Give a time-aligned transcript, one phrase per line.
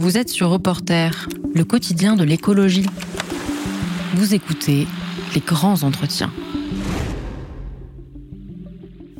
[0.00, 2.86] Vous êtes sur Reporter, le quotidien de l'écologie.
[4.14, 4.88] Vous écoutez
[5.34, 6.32] les grands entretiens.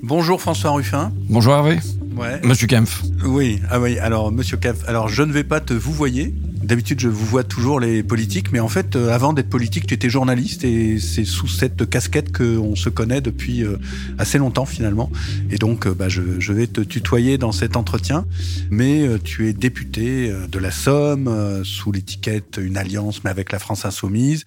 [0.02, 1.12] Bonjour François Ruffin.
[1.28, 1.80] Bonjour Hervé.
[2.16, 2.40] Ouais.
[2.44, 3.02] Monsieur Kempf.
[3.26, 6.34] Oui, ah oui, alors Monsieur Kempf, alors je ne vais pas te vous voyer.
[6.62, 9.94] D'habitude, je vous vois toujours les politiques, mais en fait, euh, avant d'être politique, tu
[9.94, 13.78] étais journaliste et c'est sous cette casquette qu'on se connaît depuis euh,
[14.18, 15.10] assez longtemps finalement.
[15.50, 18.26] Et donc, euh, bah, je, je, vais te tutoyer dans cet entretien.
[18.70, 23.84] Mais tu es député de la Somme sous l'étiquette Une Alliance, mais avec la France
[23.84, 24.44] Insoumise.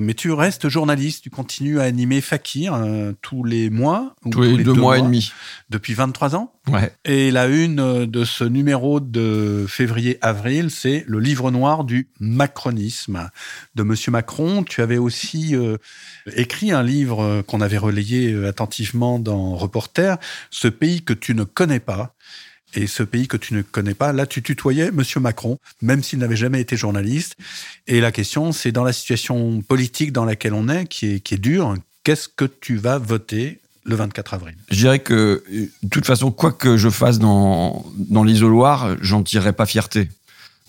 [0.00, 4.14] Mais tu restes journaliste, tu continues à animer Fakir euh, tous les mois.
[4.30, 5.32] Tous, les, deux, mois, et demi.
[5.68, 6.92] Depuis 23 ans Ouais.
[7.04, 13.30] Et la une de ce numéro de février-avril, c'est le livre noir du macronisme
[13.74, 14.62] de Monsieur Macron.
[14.62, 15.78] Tu avais aussi euh,
[16.36, 20.18] écrit un livre qu'on avait relayé euh, attentivement dans Reporter,
[20.50, 22.14] Ce pays que tu ne connais pas
[22.74, 24.12] et ce pays que tu ne connais pas.
[24.12, 27.36] Là, tu tutoyais Monsieur Macron, même s'il n'avait jamais été journaliste.
[27.86, 31.34] Et la question, c'est dans la situation politique dans laquelle on est, qui est, qui
[31.34, 34.54] est dure, qu'est-ce que tu vas voter le 24 avril?
[34.70, 35.42] Je dirais que,
[35.82, 40.08] de toute façon, quoi que je fasse dans, dans l'isoloir, j'en tirerai pas fierté.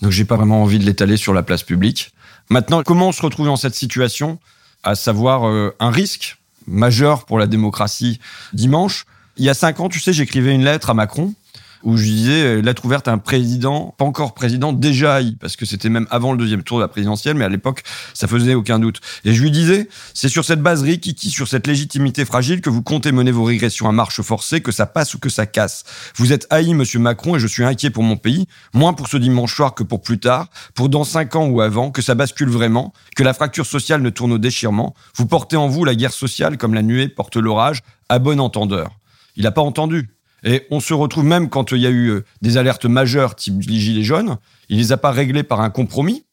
[0.00, 2.12] Donc, j'ai pas vraiment envie de l'étaler sur la place publique.
[2.50, 4.38] Maintenant, comment on se retrouve dans cette situation?
[4.82, 8.18] À savoir euh, un risque majeur pour la démocratie
[8.52, 9.06] dimanche.
[9.36, 11.34] Il y a cinq ans, tu sais, j'écrivais une lettre à Macron
[11.82, 15.56] où je disais euh, lettre ouverte à un président, pas encore président, déjà haï, parce
[15.56, 17.82] que c'était même avant le deuxième tour de la présidentielle, mais à l'époque,
[18.14, 19.00] ça faisait aucun doute.
[19.24, 22.82] Et je lui disais, c'est sur cette base qui sur cette légitimité fragile, que vous
[22.82, 25.84] comptez mener vos régressions à marche forcée, que ça passe ou que ça casse.
[26.16, 29.16] Vous êtes haï, monsieur Macron, et je suis inquiet pour mon pays, moins pour ce
[29.16, 32.48] dimanche soir que pour plus tard, pour dans cinq ans ou avant, que ça bascule
[32.48, 34.94] vraiment, que la fracture sociale ne tourne au déchirement.
[35.16, 38.98] Vous portez en vous la guerre sociale comme la nuée porte l'orage, à bon entendeur.
[39.36, 40.10] Il n'a pas entendu.
[40.44, 43.62] Et on se retrouve même quand il y a eu euh, des alertes majeures type
[43.66, 46.24] les gilets jaunes, il les a pas réglées par un compromis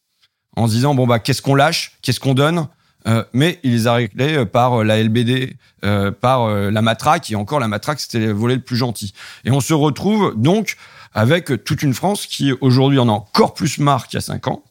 [0.55, 2.67] en se disant bon bah qu'est-ce qu'on lâche, qu'est-ce qu'on donne,
[3.07, 5.55] euh, mais il les a réglés euh, par la LBD,
[6.19, 9.13] par la matraque et encore la matraque c'était le volet le plus gentil.
[9.45, 10.75] Et on se retrouve donc
[11.13, 14.47] avec toute une France qui aujourd'hui en a encore plus marre qu'il y a cinq
[14.47, 14.63] ans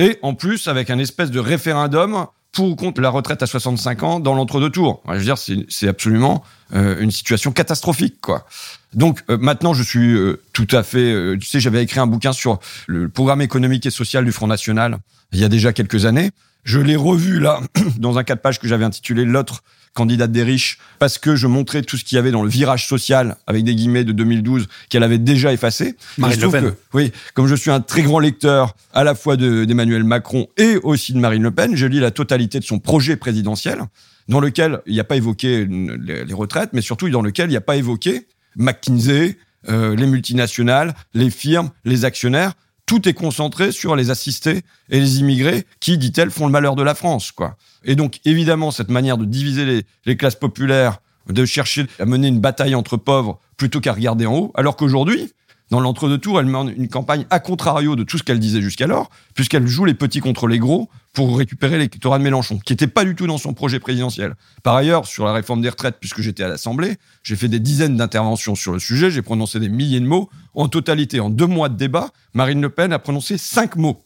[0.00, 4.02] et en plus avec un espèce de référendum pour ou contre la retraite à 65
[4.02, 5.02] ans dans l'entre-deux tours.
[5.08, 8.46] Je veux dire, c'est absolument euh, une situation catastrophique, quoi.
[8.94, 11.36] Donc euh, maintenant, je suis euh, tout à fait.
[11.38, 14.98] tu sais, j'avais écrit un bouquin sur le programme économique et social du Front National
[15.32, 16.30] il y a déjà quelques années.
[16.64, 17.60] Je l'ai revu là
[17.98, 21.82] dans un quatre pages que j'avais intitulé L'autre candidate des riches, parce que je montrais
[21.82, 25.02] tout ce qu'il y avait dans le virage social, avec des guillemets de 2012, qu'elle
[25.02, 25.96] avait déjà effacé.
[26.16, 26.74] Marine Le Pen.
[26.94, 31.12] oui, comme je suis un très grand lecteur à la fois d'Emmanuel Macron et aussi
[31.12, 33.80] de Marine Le Pen, je lis la totalité de son projet présidentiel,
[34.28, 37.56] dans lequel il n'y a pas évoqué les, retraites, mais surtout dans lequel il n'y
[37.56, 38.26] a pas évoqué
[38.56, 39.36] McKinsey,
[39.68, 42.54] euh, les multinationales, les firmes, les actionnaires,
[42.86, 46.82] tout est concentré sur les assistés et les immigrés qui, dit-elle, font le malheur de
[46.82, 47.56] la France, quoi.
[47.84, 50.98] Et donc, évidemment, cette manière de diviser les, classes populaires,
[51.28, 55.32] de chercher à mener une bataille entre pauvres plutôt qu'à regarder en haut, alors qu'aujourd'hui,
[55.70, 59.08] dans l'entre-deux tours, elle mène une campagne à contrario de tout ce qu'elle disait jusqu'alors,
[59.34, 63.04] puisqu'elle joue les petits contre les gros pour récupérer l'électorat de Mélenchon, qui n'était pas
[63.04, 64.34] du tout dans son projet présidentiel.
[64.64, 67.96] Par ailleurs, sur la réforme des retraites, puisque j'étais à l'Assemblée, j'ai fait des dizaines
[67.96, 70.28] d'interventions sur le sujet, j'ai prononcé des milliers de mots.
[70.54, 74.02] En totalité, en deux mois de débat, Marine Le Pen a prononcé cinq mots.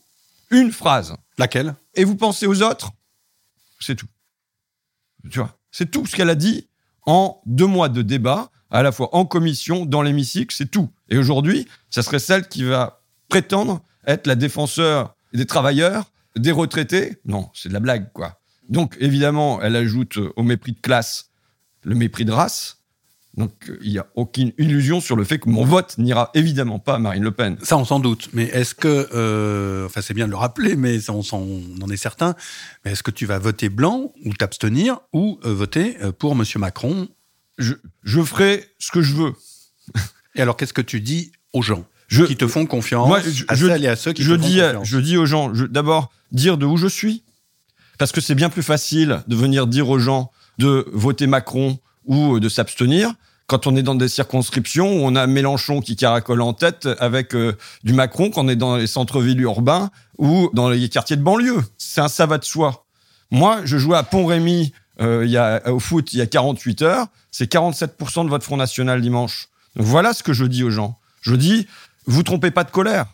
[0.50, 1.16] Une phrase.
[1.38, 1.75] Laquelle?
[1.94, 2.92] Et vous pensez aux autres?
[3.81, 4.06] C'est tout.
[5.31, 6.69] Tu vois C'est tout ce qu'elle a dit
[7.06, 10.90] en deux mois de débat à la fois en commission, dans l'hémicycle, c'est tout.
[11.08, 17.18] Et aujourd'hui, ça serait celle qui va prétendre être la défenseur des travailleurs, des retraités.
[17.24, 18.40] Non, c'est de la blague, quoi.
[18.68, 21.30] Donc, évidemment, elle ajoute au mépris de classe
[21.84, 22.78] le mépris de race.
[23.36, 26.94] Donc, il n'y a aucune illusion sur le fait que mon vote n'ira évidemment pas
[26.94, 27.56] à Marine Le Pen.
[27.62, 28.30] Ça, on s'en doute.
[28.32, 32.34] Mais est-ce que, euh, enfin, c'est bien de le rappeler, mais on, en est certain.
[32.84, 36.58] Mais est-ce que tu vas voter blanc ou t'abstenir ou euh, voter euh, pour Monsieur
[36.58, 37.08] Macron
[37.59, 39.32] je, ferai ce que je veux.
[40.34, 43.56] Et alors, qu'est-ce que tu dis aux gens qui te font confiance moi, je, à
[43.56, 46.58] celles et à ceux qui te dis, font confiance Je dis aux gens, d'abord, dire
[46.58, 47.23] de où je suis.
[47.99, 52.40] Parce que c'est bien plus facile de venir dire aux gens de voter Macron ou
[52.40, 53.14] de s'abstenir
[53.46, 57.34] quand on est dans des circonscriptions où on a Mélenchon qui caracole en tête avec
[57.34, 61.23] euh, du Macron, quand on est dans les centres-villes urbains ou dans les quartiers de
[61.23, 61.62] banlieue.
[61.76, 62.87] C'est un savate de soi.
[63.31, 67.06] Moi, je jouais à Pont-Rémy il y a, au foot il y a 48 heures,
[67.31, 69.49] c'est 47% de votre Front National dimanche.
[69.76, 70.99] voilà ce que je dis aux gens.
[71.20, 71.67] Je dis,
[72.06, 73.06] vous trompez pas de colère.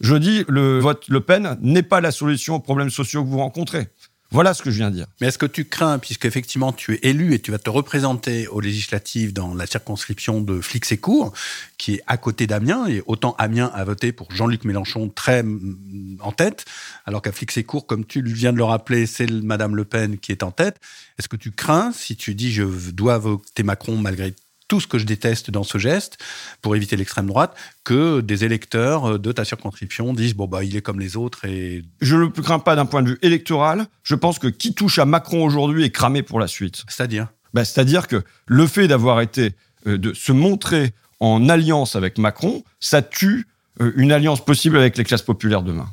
[0.00, 3.38] Je dis, le vote Le Pen n'est pas la solution aux problèmes sociaux que vous
[3.38, 3.88] rencontrez.
[4.32, 5.06] Voilà ce que je viens de dire.
[5.20, 8.46] Mais est-ce que tu crains, puisque effectivement tu es élu et tu vas te représenter
[8.46, 11.32] aux législatives dans la circonscription de Flix-et-Court,
[11.78, 16.18] qui est à côté d'Amiens, et autant Amiens a voté pour Jean-Luc Mélenchon très mm,
[16.20, 16.64] en tête,
[17.06, 20.44] alors qu'à Flix-et-Court, comme tu viens de le rappeler, c'est Madame Le Pen qui est
[20.44, 20.76] en tête.
[21.18, 22.62] Est-ce que tu crains, si tu dis je
[22.92, 24.34] dois voter Macron malgré
[24.70, 26.16] tout ce que je déteste dans ce geste,
[26.62, 30.80] pour éviter l'extrême droite, que des électeurs de ta circonscription disent bon bah il est
[30.80, 33.86] comme les autres et je ne le crains pas d'un point de vue électoral.
[34.04, 36.84] Je pense que qui touche à Macron aujourd'hui est cramé pour la suite.
[36.88, 39.56] C'est-à-dire ben, c'est-à-dire que le fait d'avoir été
[39.88, 43.48] euh, de se montrer en alliance avec Macron, ça tue
[43.80, 45.88] euh, une alliance possible avec les classes populaires demain.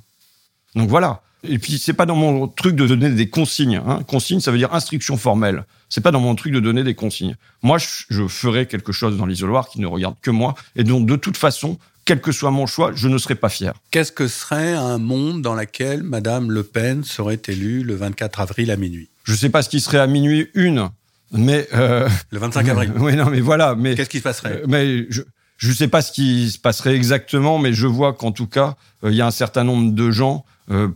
[0.75, 1.23] Donc voilà.
[1.43, 3.81] Et puis c'est pas dans mon truc de donner des consignes.
[3.85, 4.01] Hein.
[4.07, 5.65] Consigne, ça veut dire instruction formelle.
[5.89, 7.35] C'est pas dans mon truc de donner des consignes.
[7.61, 11.15] Moi, je, ferai quelque chose dans l'isoloir qui ne regarde que moi, et donc de
[11.15, 13.73] toute façon, quel que soit mon choix, je ne serai pas fier.
[13.91, 18.71] Qu'est-ce que serait un monde dans lequel Madame Le Pen serait élue le 24 avril
[18.71, 19.09] à minuit?
[19.23, 20.89] Je ne sais pas ce qui serait à minuit une,
[21.31, 22.93] mais euh, le 25 avril.
[22.99, 23.75] oui, non, mais voilà.
[23.75, 24.61] Mais qu'est-ce qui se passerait?
[24.63, 25.21] Euh, Mais je
[25.57, 28.75] je ne sais pas ce qui se passerait exactement, mais je vois qu'en tout cas,
[29.03, 30.45] euh, il y a un certain nombre de gens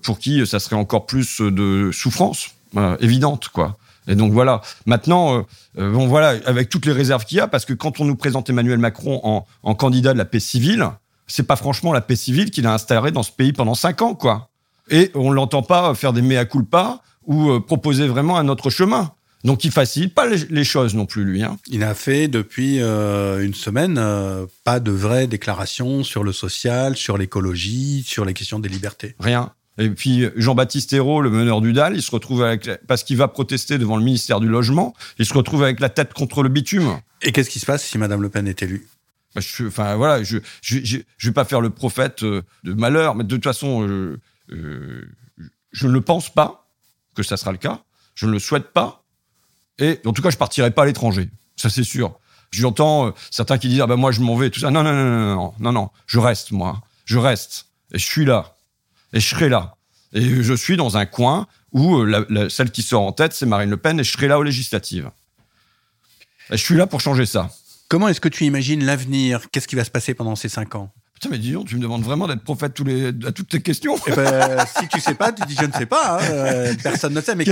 [0.01, 2.51] pour qui ça serait encore plus de souffrance
[2.99, 3.77] évidente, quoi.
[4.07, 4.61] Et donc voilà.
[4.85, 5.41] Maintenant, euh,
[5.79, 8.15] euh, bon voilà, avec toutes les réserves qu'il y a, parce que quand on nous
[8.15, 10.89] présente Emmanuel Macron en, candidat de la paix civile,
[11.27, 14.15] c'est pas franchement la paix civile qu'il a installée dans ce pays pendant cinq ans,
[14.15, 14.49] quoi.
[14.89, 19.11] Et on l'entend pas faire des mea culpa ou euh, proposer vraiment un autre chemin.
[19.43, 21.41] Donc il facilite pas les, choses non plus, lui.
[21.41, 21.57] Hein.
[21.67, 23.99] Il n'a fait depuis une semaine
[24.63, 29.15] pas de vraies déclarations sur le social, sur l'écologie, sur les questions des libertés.
[29.19, 29.51] Rien.
[29.77, 33.27] Et puis Jean-Baptiste Hérault, le meneur du DAL, il se retrouve avec parce qu'il va
[33.27, 36.99] protester devant le ministère du Logement, il se retrouve avec la tête contre le bitume.
[37.21, 38.87] Et qu'est-ce qui se passe si Madame Le Pen est élue?
[39.33, 43.15] Bah, je, Enfin voilà, je, je, je, vais pas faire le prophète euh, de malheur,
[43.15, 44.19] mais de toute façon, euh,
[44.51, 45.09] euh,
[45.71, 46.67] je ne pense pas
[47.15, 47.81] que ça sera le cas.
[48.13, 49.03] Je ne le souhaite pas.
[49.79, 51.29] Et en tout cas, je partirai pas à l'étranger.
[51.55, 52.19] Ça c'est sûr.
[52.51, 54.69] J'entends certains qui disent ah ben moi je m'en vais tout ça.
[54.69, 56.81] Non non non non non non non, je reste moi.
[57.05, 58.55] Je reste et je suis là
[59.13, 59.75] et je serai là.
[60.13, 63.69] Et je suis dans un coin où euh, celle qui sort en tête, c'est Marine
[63.69, 65.09] Le Pen, et je serai là aux législatives.
[66.49, 67.49] Et je suis là pour changer ça.
[67.87, 69.49] Comment est-ce que tu imagines l'avenir?
[69.51, 70.91] Qu'est-ce qui va se passer pendant ces cinq ans?
[71.21, 73.61] Putain, mais dis donc, tu me demandes vraiment d'être prophète tous les, à toutes tes
[73.61, 73.95] questions.
[74.07, 76.17] Eh ben, si tu sais pas, tu dis je ne sais pas.
[76.17, 77.35] Hein, euh, personne ne sait.
[77.35, 77.45] Mais,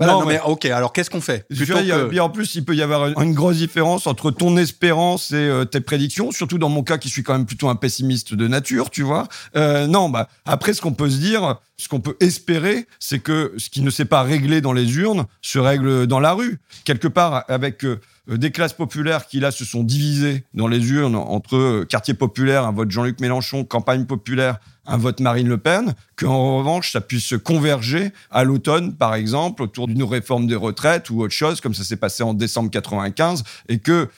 [0.00, 0.40] non, mais...
[0.44, 0.64] ok.
[0.64, 1.46] Alors qu'est-ce qu'on fait?
[1.48, 2.18] Que...
[2.18, 5.80] En plus, il peut y avoir une, grosse différence entre ton espérance et euh, tes
[5.80, 6.32] prédictions.
[6.32, 9.28] Surtout dans mon cas, qui suis quand même plutôt un pessimiste de nature, tu vois.
[9.54, 13.54] Euh, non, bah après, ce qu'on peut se dire, ce qu'on peut espérer, c'est que
[13.56, 16.58] ce qui ne s'est pas réglé dans les urnes se règle dans la rue.
[16.84, 21.16] Quelque part, avec euh, des classes populaires qui là se sont divisées dans les urnes
[21.16, 25.94] entre euh, quartier populaire, un vote Jean-Luc Mélenchon, campagne populaire, un vote Marine Le Pen,
[26.16, 31.22] qu'en revanche ça puisse converger à l'automne, par exemple, autour d'une réforme des retraites ou
[31.22, 34.08] autre chose, comme ça s'est passé en décembre 95, et que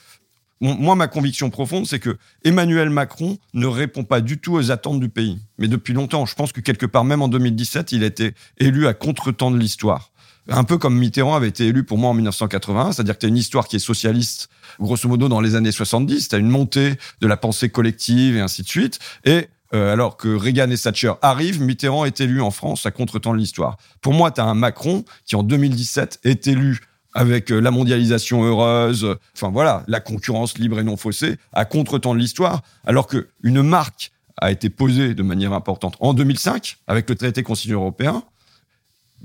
[0.61, 5.01] moi, ma conviction profonde, c'est que Emmanuel Macron ne répond pas du tout aux attentes
[5.01, 5.37] du pays.
[5.57, 8.87] Mais depuis longtemps, je pense que quelque part, même en 2017, il a été élu
[8.87, 10.11] à contre-temps de l'histoire
[10.49, 13.29] un peu comme Mitterrand avait été élu pour moi en 1980, c'est-à-dire que tu as
[13.29, 14.49] une histoire qui est socialiste,
[14.79, 18.41] grosso modo dans les années 70, tu as une montée de la pensée collective et
[18.41, 22.51] ainsi de suite, et euh, alors que Reagan et Thatcher arrivent, Mitterrand est élu en
[22.51, 23.77] France à contre-temps de l'histoire.
[24.01, 26.79] Pour moi, tu as un Macron qui en 2017 est élu
[27.13, 32.13] avec euh, la mondialisation heureuse, enfin voilà, la concurrence libre et non faussée, à contre-temps
[32.13, 37.09] de l'histoire, alors que une marque a été posée de manière importante en 2005 avec
[37.09, 38.23] le traité constitutionnel européen,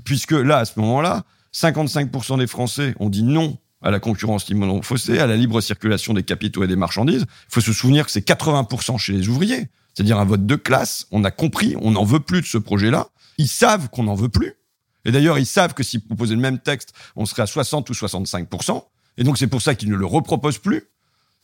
[0.03, 4.83] puisque là, à ce moment-là, 55% des Français ont dit non à la concurrence libre
[4.83, 7.25] faussée, à la libre circulation des capitaux et des marchandises.
[7.27, 11.07] Il faut se souvenir que c'est 80% chez les ouvriers, c'est-à-dire un vote de classe.
[11.11, 13.07] On a compris, on n'en veut plus de ce projet-là.
[13.37, 14.53] Ils savent qu'on n'en veut plus.
[15.03, 17.93] Et d'ailleurs, ils savent que s'ils proposaient le même texte, on serait à 60 ou
[17.93, 18.83] 65%.
[19.17, 20.83] Et donc, c'est pour ça qu'ils ne le reproposent plus.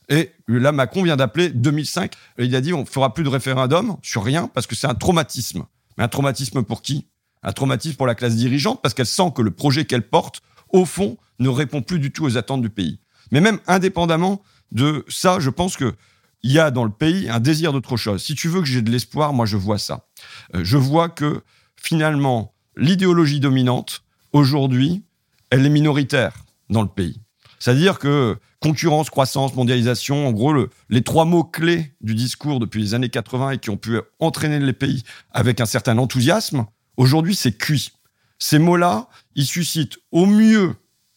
[0.08, 2.12] Et là, Macron vient d'appeler 2005.
[2.38, 5.64] il a dit, on fera plus de référendum sur rien parce que c'est un traumatisme.
[5.96, 7.08] Mais un traumatisme pour qui?
[7.42, 10.84] Un traumatisme pour la classe dirigeante parce qu'elle sent que le projet qu'elle porte, au
[10.84, 13.00] fond, ne répond plus du tout aux attentes du pays.
[13.30, 14.42] Mais même indépendamment
[14.72, 15.94] de ça, je pense que
[16.42, 18.22] il y a dans le pays un désir d'autre chose.
[18.22, 20.06] Si tu veux que j'ai de l'espoir, moi je vois ça.
[20.54, 21.42] Euh, je vois que
[21.76, 25.02] finalement, l'idéologie dominante, aujourd'hui,
[25.50, 27.20] elle est minoritaire dans le pays.
[27.58, 30.54] C'est-à-dire que concurrence, croissance, mondialisation, en gros,
[30.88, 34.60] les trois mots clés du discours depuis les années 80 et qui ont pu entraîner
[34.60, 35.02] les pays
[35.32, 36.66] avec un certain enthousiasme,
[36.98, 37.92] Aujourd'hui, c'est cuit.
[38.38, 40.74] Ces mots-là, ils suscitent au mieux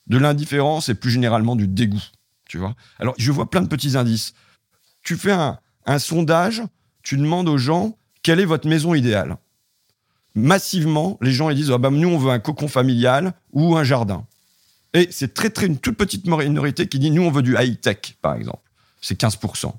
[0.07, 2.03] de l'indifférence et plus généralement du dégoût.
[2.47, 4.33] Tu vois Alors, je vois plein de petits indices.
[5.03, 5.59] Tu fais un,
[5.99, 6.61] sondage,
[7.03, 9.37] tu demandes aux gens quelle est votre maison idéale?
[10.33, 13.83] massivement, les gens ils disent ah bah, nous on veut un cocon familial ou un
[13.83, 14.25] jardin.
[14.93, 17.79] Et c'est très très une toute petite minorité qui dit nous on veut du high
[17.81, 18.69] tech par exemple.
[19.01, 19.73] C'est 15%.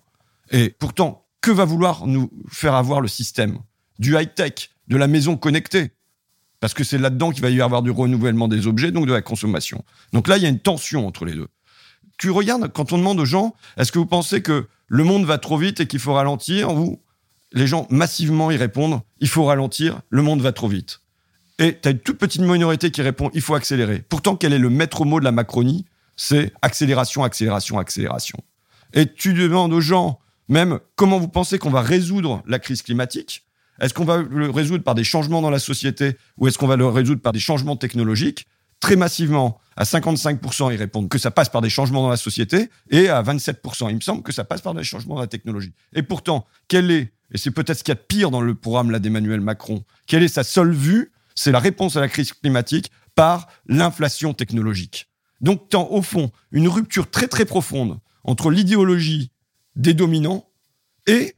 [0.51, 3.59] Et pourtant, que va vouloir nous faire avoir le système?
[3.99, 5.93] Du high tech, de la maison connectée.
[6.61, 9.23] Parce que c'est là-dedans qu'il va y avoir du renouvellement des objets, donc de la
[9.23, 9.85] consommation.
[10.13, 11.49] Donc là, il y a une tension entre les deux.
[12.19, 15.39] Tu regardes, quand on demande aux gens, est-ce que vous pensez que le monde va
[15.39, 17.01] trop vite et qu'il faut ralentir Ou
[17.53, 21.01] les gens massivement y répondent, il faut ralentir, le monde va trop vite.
[21.59, 24.05] Et tu as une toute petite minorité qui répond, il faut accélérer.
[24.09, 25.85] Pourtant, quel est le maître mot de la Macronie?
[26.17, 28.39] C'est accélération, accélération, accélération.
[28.93, 33.45] Et tu demandes aux gens, même, comment vous pensez qu'on va résoudre la crise climatique?
[33.81, 36.77] Est-ce qu'on va le résoudre par des changements dans la société ou est-ce qu'on va
[36.77, 38.47] le résoudre par des changements technologiques?
[38.81, 42.69] Très massivement, à 55%, ils répondent que ça passe par des changements dans la société
[42.91, 45.73] et à 27%, il me semble que ça passe par des changements dans la technologie.
[45.95, 48.55] Et pourtant, quelle est et c'est peut-être ce qu'il y a de pire dans le
[48.55, 49.85] programme d'Emmanuel Macron.
[50.07, 51.13] Quelle est sa seule vue?
[51.35, 55.09] C'est la réponse à la crise climatique par l'inflation technologique.
[55.41, 59.31] Donc, tant au fond une rupture très très profonde entre l'idéologie
[59.77, 60.47] des dominants
[61.07, 61.35] et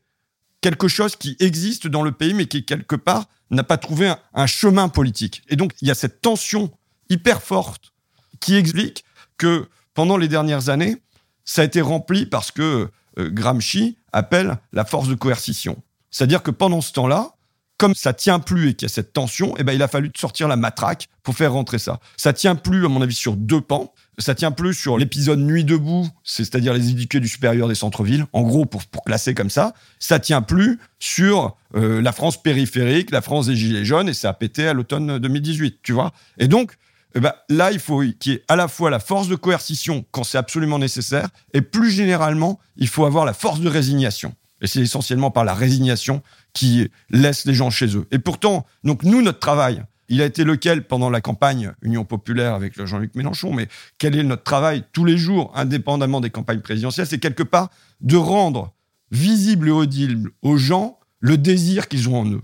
[0.64, 4.46] quelque chose qui existe dans le pays, mais qui quelque part n'a pas trouvé un,
[4.46, 5.42] chemin politique.
[5.50, 6.70] Et donc, il y a cette tension
[7.10, 7.92] hyper forte
[8.40, 9.04] qui explique
[9.36, 10.96] que pendant les dernières années,
[11.44, 15.82] ça a été rempli parce que euh, Gramsci appelle la force de coercition.
[16.10, 17.34] C'est-à-dire que pendant ce temps-là,
[17.76, 20.10] comme ça tient plus et qu'il y a cette tension, eh ben, il a fallu
[20.16, 22.00] sortir la matraque pour faire rentrer ça.
[22.16, 23.92] Ça tient plus, à mon avis, sur deux pans.
[24.18, 28.42] Ça tient plus sur l'épisode Nuit debout, c'est-à-dire les éduqués du supérieur des centres-villes, en
[28.42, 29.74] gros, pour, pour classer comme ça.
[29.98, 34.30] Ça tient plus sur euh, la France périphérique, la France des Gilets jaunes, et ça
[34.30, 36.12] a pété à l'automne 2018, tu vois.
[36.38, 36.76] Et donc,
[37.16, 40.04] eh ben, là, il faut qu'il y ait à la fois la force de coercition
[40.10, 44.34] quand c'est absolument nécessaire, et plus généralement, il faut avoir la force de résignation.
[44.60, 48.06] Et c'est essentiellement par la résignation qui laisse les gens chez eux.
[48.12, 52.54] Et pourtant, donc nous, notre travail, il a été lequel pendant la campagne Union populaire
[52.54, 53.68] avec Jean-Luc Mélenchon, mais
[53.98, 57.70] quel est notre travail tous les jours, indépendamment des campagnes présidentielles C'est quelque part
[58.00, 58.72] de rendre
[59.10, 62.42] visible et audible aux gens le désir qu'ils ont en eux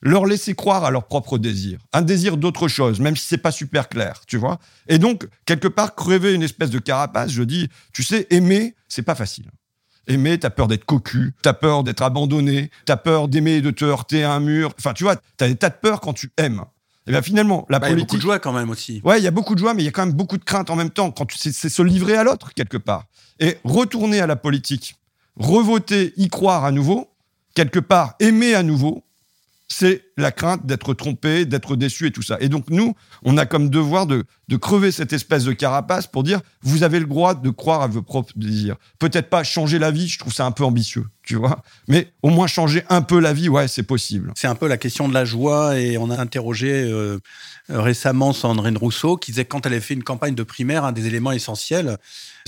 [0.00, 3.50] leur laisser croire à leur propre désir, un désir d'autre chose, même si c'est pas
[3.50, 4.58] super clair, tu vois.
[4.88, 7.30] Et donc quelque part crever une espèce de carapace.
[7.30, 9.46] Je dis, tu sais, aimer, c'est pas facile.
[10.06, 13.84] Aimer, t'as peur d'être cocu, t'as peur d'être abandonné, t'as peur d'aimer et de te
[13.84, 14.72] heurter à un mur.
[14.78, 16.64] Enfin, tu vois, t'as des tas de peurs quand tu aimes.
[17.08, 17.96] Et bien finalement, la politique.
[17.96, 19.00] Il y a beaucoup de joie quand même aussi.
[19.04, 20.44] Ouais, il y a beaucoup de joie, mais il y a quand même beaucoup de
[20.44, 21.10] crainte en même temps.
[21.10, 23.06] Quand tu c'est se livrer à l'autre quelque part
[23.40, 24.96] et retourner à la politique,
[25.36, 27.08] revoter, y croire à nouveau,
[27.54, 29.04] quelque part aimer à nouveau,
[29.68, 32.38] c'est la crainte d'être trompé, d'être déçu et tout ça.
[32.40, 34.24] Et donc nous, on a comme devoir de,
[34.60, 38.00] crever cette espèce de carapace pour dire, vous avez le droit de croire à vos
[38.00, 38.76] propres désirs.
[38.98, 41.62] Peut-être pas changer la vie, je trouve ça un peu ambitieux, tu vois.
[41.86, 44.32] Mais au moins changer un peu la vie, ouais, c'est possible.
[44.36, 47.18] C'est un peu la question de la joie et on a interrogé euh,
[47.68, 51.06] récemment Sandrine Rousseau qui disait quand elle avait fait une campagne de primaire, un des
[51.06, 51.98] éléments essentiels,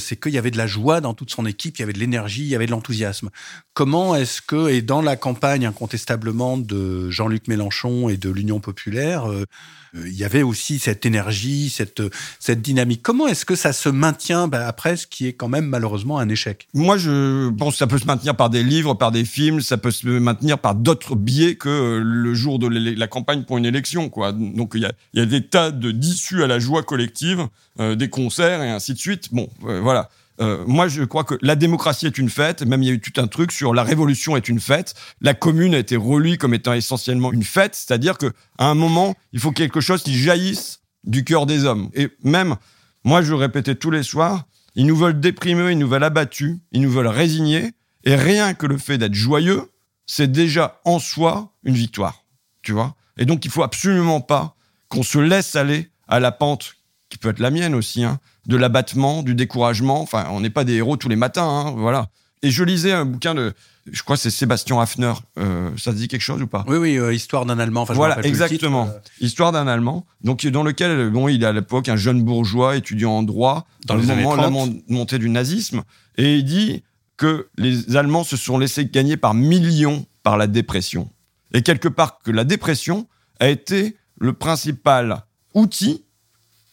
[0.01, 1.99] c'est qu'il y avait de la joie dans toute son équipe, il y avait de
[1.99, 3.31] l'énergie, il y avait de l'enthousiasme.
[3.75, 9.31] Comment est-ce que, et dans la campagne incontestablement de Jean-Luc Mélenchon et de l'Union populaire,
[9.31, 9.45] euh,
[9.95, 12.03] il y avait aussi cette énergie, cette,
[12.39, 13.03] cette dynamique.
[13.03, 16.29] Comment est-ce que ça se maintient bah, après ce qui est quand même malheureusement un
[16.29, 16.69] échec?
[16.75, 19.79] Moi, je pense que ça peut se maintenir par des livres, par des films, ça
[19.79, 23.67] peut se maintenir par d'autres biais que euh, le jour de la campagne pour une
[23.67, 24.09] élection.
[24.09, 24.33] Quoi.
[24.33, 27.47] Donc il y a, y a, des tas de d'issues à la joie collective,
[27.81, 29.33] euh, des concerts et ainsi de suite.
[29.33, 30.09] Bon, voilà.
[30.41, 32.63] Euh, moi, je crois que la démocratie est une fête.
[32.63, 34.95] Même il y a eu tout un truc sur la révolution est une fête.
[35.21, 39.15] La commune a été relue comme étant essentiellement une fête, c'est-à-dire que à un moment,
[39.33, 41.91] il faut quelque chose qui jaillisse du cœur des hommes.
[41.95, 42.57] Et même,
[43.05, 46.81] moi, je répétais tous les soirs, ils nous veulent déprimer, ils nous veulent abattus, ils
[46.81, 47.73] nous veulent résignés.
[48.05, 49.71] Et rien que le fait d'être joyeux,
[50.07, 52.25] c'est déjà en soi une victoire.
[52.63, 54.57] Tu vois Et donc, il faut absolument pas
[54.89, 56.77] qu'on se laisse aller à la pente
[57.11, 60.01] qui peut être la mienne aussi, hein, de l'abattement, du découragement.
[60.01, 62.09] Enfin, on n'est pas des héros tous les matins, hein, voilà.
[62.43, 63.53] Et je lisais un bouquin de,
[63.91, 65.13] je crois que c'est Sébastien Hafner.
[65.39, 66.65] Euh, ça te dit quelque chose ou pas?
[66.69, 67.83] Oui, oui, euh, Histoire d'un Allemand.
[67.83, 68.89] Enfin, voilà, exactement.
[68.89, 68.99] Euh.
[69.21, 70.07] Histoire d'un Allemand.
[70.23, 73.97] Donc, dans lequel, bon, il est à l'époque un jeune bourgeois étudiant en droit, dans,
[73.97, 74.51] le moment de la
[74.89, 75.83] montée du nazisme,
[76.17, 76.83] et il dit
[77.17, 81.11] que les Allemands se sont laissés gagner par millions par la dépression.
[81.53, 83.07] Et quelque part que la dépression
[83.41, 86.05] a été le principal outil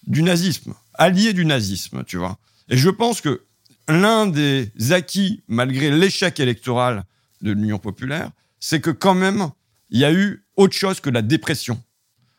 [0.05, 2.37] du nazisme, allié du nazisme, tu vois.
[2.69, 3.43] Et je pense que
[3.87, 7.05] l'un des acquis, malgré l'échec électoral
[7.41, 9.49] de l'Union populaire, c'est que quand même,
[9.89, 11.81] il y a eu autre chose que la dépression.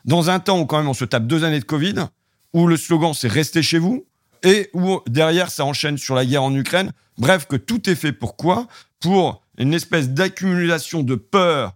[0.04, 2.06] Dans un temps où quand même on se tape deux années de Covid,
[2.52, 4.06] où le slogan c'est rester chez vous,
[4.42, 6.92] et où derrière ça enchaîne sur la guerre en Ukraine.
[7.16, 8.68] Bref, que tout est fait pour quoi?
[9.00, 11.74] Pour une espèce d'accumulation de peur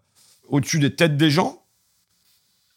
[0.48, 1.62] au-dessus des têtes des gens,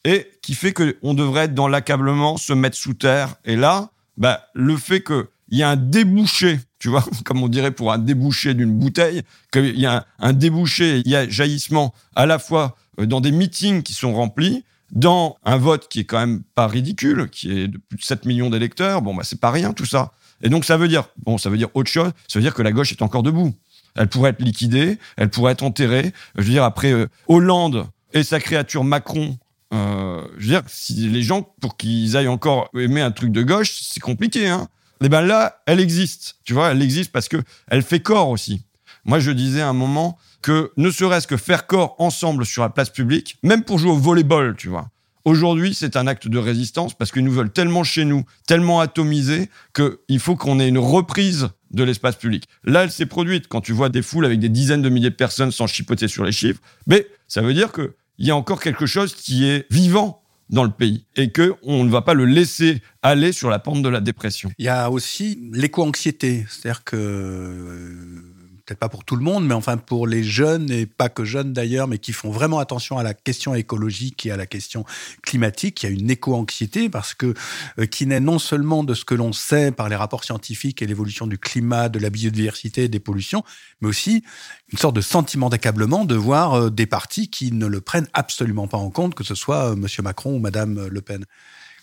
[0.03, 3.35] et qui fait qu'on devrait être dans l'accablement, se mettre sous terre.
[3.43, 7.71] Et là, bah, le fait qu'il y a un débouché, tu vois, comme on dirait
[7.71, 12.25] pour un débouché d'une bouteille, qu'il y a un, débouché, il y a jaillissement à
[12.25, 16.19] la fois euh, dans des meetings qui sont remplis, dans un vote qui est quand
[16.19, 19.51] même pas ridicule, qui est de plus de 7 millions d'électeurs, bon, bah, c'est pas
[19.51, 20.13] rien tout ça.
[20.41, 22.61] Et donc ça veut dire, bon, ça veut dire autre chose, ça veut dire que
[22.61, 23.53] la gauche est encore debout.
[23.95, 26.11] Elle pourrait être liquidée, elle pourrait être enterrée.
[26.35, 29.37] Je veux dire, après euh, Hollande et sa créature Macron,
[29.75, 33.43] euh, je veux dire, si les gens, pour qu'ils aillent encore aimer un truc de
[33.43, 34.47] gauche, c'est compliqué.
[34.47, 34.67] Hein.
[35.01, 36.37] Et eh ben là, elle existe.
[36.45, 38.63] Tu vois, elle existe parce que elle fait corps aussi.
[39.03, 42.69] Moi, je disais à un moment que ne serait-ce que faire corps ensemble sur la
[42.69, 44.89] place publique, même pour jouer au volleyball, tu vois.
[45.25, 49.49] Aujourd'hui, c'est un acte de résistance parce qu'ils nous veulent tellement chez nous, tellement atomisés,
[49.73, 52.47] qu'il faut qu'on ait une reprise de l'espace public.
[52.63, 55.15] Là, elle s'est produite quand tu vois des foules avec des dizaines de milliers de
[55.15, 56.61] personnes sans chipoter sur les chiffres.
[56.87, 57.71] Mais ça veut dire
[58.15, 61.83] qu'il y a encore quelque chose qui est vivant dans le pays et que on
[61.83, 64.51] ne va pas le laisser aller sur la pente de la dépression.
[64.57, 68.34] Il y a aussi l'éco-anxiété, c'est-à-dire que
[68.65, 71.53] peut-être pas pour tout le monde, mais enfin pour les jeunes, et pas que jeunes
[71.53, 74.85] d'ailleurs, mais qui font vraiment attention à la question écologique et à la question
[75.21, 77.33] climatique, il y a une éco-anxiété parce que
[77.79, 80.87] euh, qui naît non seulement de ce que l'on sait par les rapports scientifiques et
[80.87, 83.43] l'évolution du climat, de la biodiversité et des pollutions,
[83.81, 84.23] mais aussi
[84.71, 88.67] une sorte de sentiment d'accablement de voir euh, des partis qui ne le prennent absolument
[88.67, 91.25] pas en compte, que ce soit euh, Monsieur Macron ou Madame Le Pen.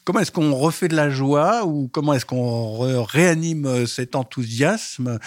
[0.04, 5.20] Comment est-ce qu'on refait de la joie ou comment est-ce qu'on réanime cet enthousiasme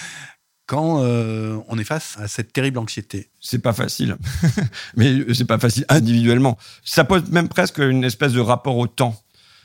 [0.65, 4.17] quand euh, on est face à cette terrible anxiété C'est pas facile,
[4.95, 6.57] mais c'est pas facile individuellement.
[6.83, 9.21] Ça pose même presque une espèce de rapport au temps.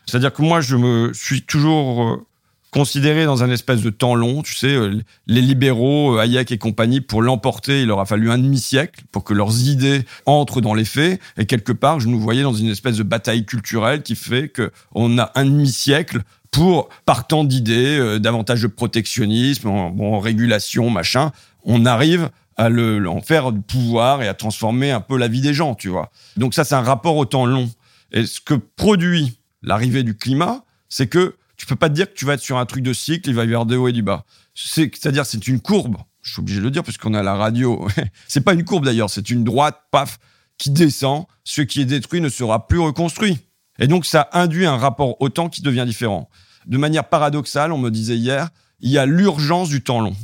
[0.06, 2.26] C'est-à-dire que moi, je me suis toujours euh,
[2.70, 4.42] considéré dans un espèce de temps long.
[4.42, 8.38] Tu sais, euh, les libéraux, Hayek et compagnie, pour l'emporter, il leur a fallu un
[8.38, 11.20] demi-siècle pour que leurs idées entrent dans les faits.
[11.36, 14.70] Et quelque part, je nous voyais dans une espèce de bataille culturelle qui fait que
[14.94, 21.32] on a un demi-siècle pour, partant d'idées, euh, davantage de protectionnisme, en, régulation, machin,
[21.64, 25.40] on arrive à le, en faire du pouvoir et à transformer un peu la vie
[25.40, 26.10] des gens, tu vois.
[26.36, 27.70] Donc ça, c'est un rapport au temps long.
[28.12, 32.16] Et ce que produit l'arrivée du climat, c'est que tu peux pas te dire que
[32.16, 33.92] tu vas être sur un truc de cycle, il va y avoir des hauts et
[33.92, 34.24] du bas.
[34.54, 35.98] C'est-à-dire, c'est une courbe.
[36.22, 37.86] Je suis obligé de le dire puisqu'on à la radio.
[38.28, 40.18] c'est pas une courbe d'ailleurs, c'est une droite, paf,
[40.56, 41.26] qui descend.
[41.44, 43.40] Ce qui est détruit ne sera plus reconstruit.
[43.78, 46.30] Et donc, ça induit un rapport au temps qui devient différent.
[46.64, 48.48] De manière paradoxale, on me disait hier,
[48.80, 50.16] il y a l'urgence du temps long.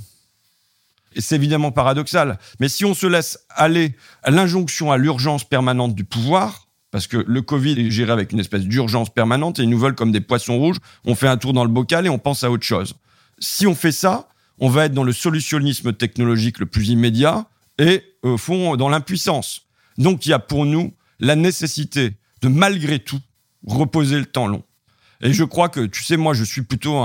[1.16, 2.38] Et c'est évidemment paradoxal.
[2.61, 6.66] Mais si on se laisse aller à l'injonction à l'urgence permanente du pouvoir,
[6.97, 9.95] parce que le Covid est géré avec une espèce d'urgence permanente et ils nous veulent
[9.95, 12.51] comme des poissons rouges, on fait un tour dans le bocal et on pense à
[12.51, 12.95] autre chose.
[13.39, 14.31] Si on fait ça,
[14.61, 19.67] on va être dans le solutionnisme technologique le plus immédiat et au fond dans l'impuissance.
[19.99, 23.21] Donc il y a pour nous la nécessité de malgré tout
[23.67, 24.63] reposer le temps long.
[25.21, 27.05] Et je crois que, tu sais, moi, je suis plutôt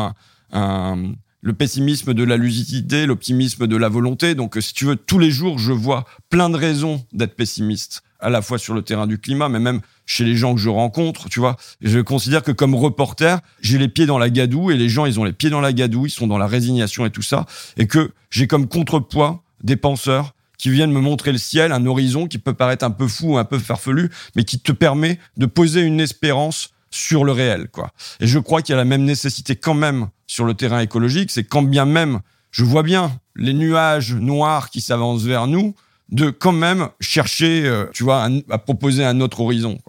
[0.53, 4.35] le pessimisme de la lucidité, l'optimisme de la volonté.
[4.35, 8.29] Donc, si tu veux, tous les jours, je vois plein de raisons d'être pessimiste, à
[8.29, 11.29] la fois sur le terrain du climat, mais même chez les gens que je rencontre,
[11.29, 11.57] tu vois.
[11.81, 15.19] Je considère que comme reporter, j'ai les pieds dans la gadoue et les gens, ils
[15.19, 17.45] ont les pieds dans la gadoue, ils sont dans la résignation et tout ça,
[17.77, 22.27] et que j'ai comme contrepoids des penseurs qui viennent me montrer le ciel, un horizon
[22.27, 25.81] qui peut paraître un peu fou, un peu farfelu, mais qui te permet de poser
[25.81, 27.91] une espérance sur le réel, quoi.
[28.19, 31.31] Et je crois qu'il y a la même nécessité quand même sur le terrain écologique,
[31.31, 32.19] c'est quand bien même
[32.51, 35.73] je vois bien les nuages noirs qui s'avancent vers nous,
[36.11, 39.79] de quand même chercher, euh, tu vois, à proposer un autre horizon.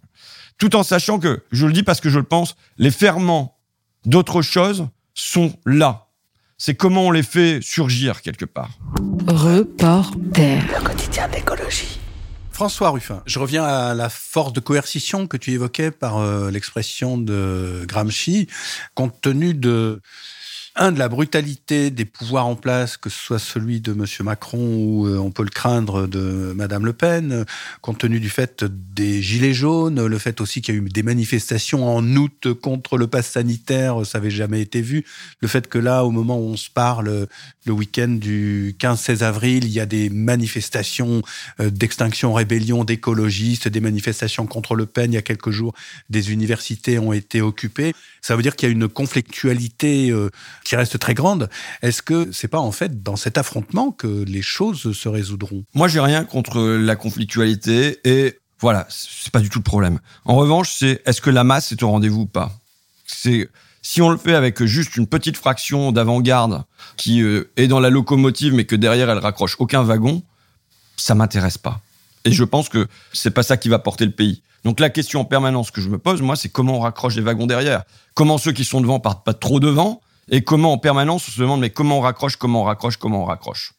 [0.58, 3.58] Tout en sachant que, je le dis parce que je le pense, les ferments
[4.04, 6.08] d'autres choses sont là.
[6.58, 8.70] C'est comment on les fait surgir quelque part.
[9.26, 10.60] Reporter.
[10.60, 11.98] Le quotidien d'écologie.
[12.52, 17.18] François Ruffin, je reviens à la force de coercition que tu évoquais par euh, l'expression
[17.18, 18.46] de Gramsci,
[18.94, 20.00] compte tenu de
[20.76, 24.06] un, de la brutalité des pouvoirs en place, que ce soit celui de M.
[24.20, 27.44] Macron ou euh, on peut le craindre de Mme Le Pen,
[27.80, 31.02] compte tenu du fait des gilets jaunes, le fait aussi qu'il y a eu des
[31.02, 35.04] manifestations en août contre le pass sanitaire, ça n'avait jamais été vu,
[35.40, 37.26] le fait que là, au moment où on se parle,
[37.64, 41.22] le week-end du 15-16 avril, il y a des manifestations
[41.60, 45.74] euh, d'extinction rébellion d'écologistes, des manifestations contre Le Pen, il y a quelques jours,
[46.10, 47.92] des universités ont été occupées.
[48.20, 50.30] Ça veut dire qu'il y a une conflictualité euh,
[50.64, 51.48] qui reste très grande.
[51.82, 55.64] Est-ce que c'est pas en fait dans cet affrontement que les choses se résoudront?
[55.74, 59.98] Moi, j'ai rien contre la conflictualité et voilà, c'est pas du tout le problème.
[60.24, 62.52] En revanche, c'est est-ce que la masse est au rendez-vous ou pas?
[63.06, 63.48] C'est
[63.82, 66.62] si on le fait avec juste une petite fraction d'avant-garde
[66.96, 70.22] qui euh, est dans la locomotive mais que derrière elle raccroche aucun wagon,
[70.96, 71.80] ça m'intéresse pas.
[72.24, 74.42] Et je pense que c'est pas ça qui va porter le pays.
[74.64, 77.22] Donc la question en permanence que je me pose, moi, c'est comment on raccroche les
[77.22, 77.82] wagons derrière?
[78.14, 80.00] Comment ceux qui sont devant partent pas trop devant?
[80.32, 83.22] Et comment en permanence on se demande mais comment on raccroche, comment on raccroche, comment
[83.22, 83.74] on raccroche?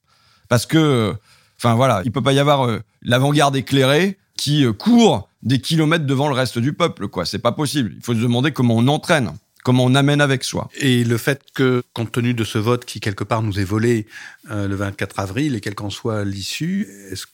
[0.47, 1.13] Parce que,
[1.57, 6.05] enfin voilà, il peut pas y avoir euh, l'avant-garde éclairée qui euh, court des kilomètres
[6.05, 7.25] devant le reste du peuple, quoi.
[7.25, 7.93] C'est pas possible.
[7.97, 10.69] Il faut se demander comment on entraîne comment on amène avec soi.
[10.75, 14.07] Et le fait que, compte tenu de ce vote qui quelque part nous est volé
[14.51, 17.27] euh, le 24 avril, et quelle qu'en soit l'issue, est-ce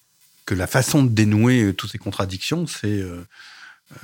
[0.46, 3.04] que la façon de dénouer toutes ces contradictions, c'est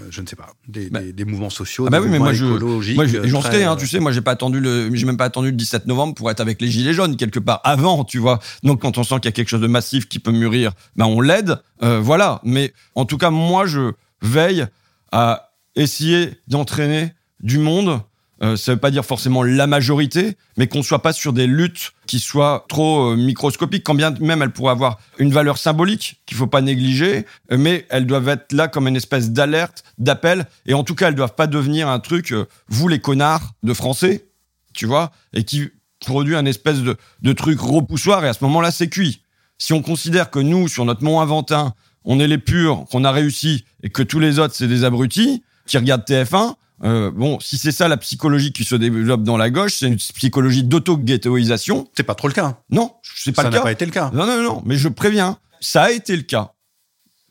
[0.09, 2.95] je ne sais pas, des, bah, mouvements sociaux, ah bah des mouvements écologiques.
[2.95, 5.51] Moi, j'en sais, hein, tu sais, moi, j'ai pas attendu le, j'ai même pas attendu
[5.51, 8.39] le 17 novembre pour être avec les gilets jaunes quelque part avant, tu vois.
[8.63, 11.05] Donc, quand on sent qu'il y a quelque chose de massif qui peut mûrir, ben
[11.05, 12.41] on l'aide, voilà.
[12.43, 14.65] Mais en tout cas, moi, je veille
[15.11, 18.01] à essayer d'entraîner du monde
[18.45, 21.33] euh, ça ne veut pas dire forcément la majorité, mais qu'on ne soit pas sur
[21.33, 25.57] des luttes qui soient trop euh, microscopiques, quand bien même elles pourraient avoir une valeur
[25.57, 29.83] symbolique qu'il faut pas négliger, euh, mais elles doivent être là comme une espèce d'alerte,
[29.97, 32.33] d'appel, et en tout cas elles doivent pas devenir un truc,
[32.67, 34.25] vous les connards de français,
[34.73, 35.69] tu vois, et qui
[36.05, 39.21] produit un espèce de, de truc repoussoir, et à ce moment-là c'est cuit.
[39.57, 43.11] Si on considère que nous, sur notre Mont Aventin, on est les purs, qu'on a
[43.11, 47.57] réussi, et que tous les autres c'est des abrutis, qui regardent TF1, euh, bon, si
[47.57, 51.87] c'est ça la psychologie qui se développe dans la gauche, c'est une psychologie d'auto-ghettoisation.
[51.95, 52.59] C'est pas trop le cas.
[52.69, 53.53] Non, c'est pas le cas.
[53.53, 54.11] Ça n'a pas été le cas.
[54.13, 56.51] Non, non, non, mais je préviens, ça a été le cas.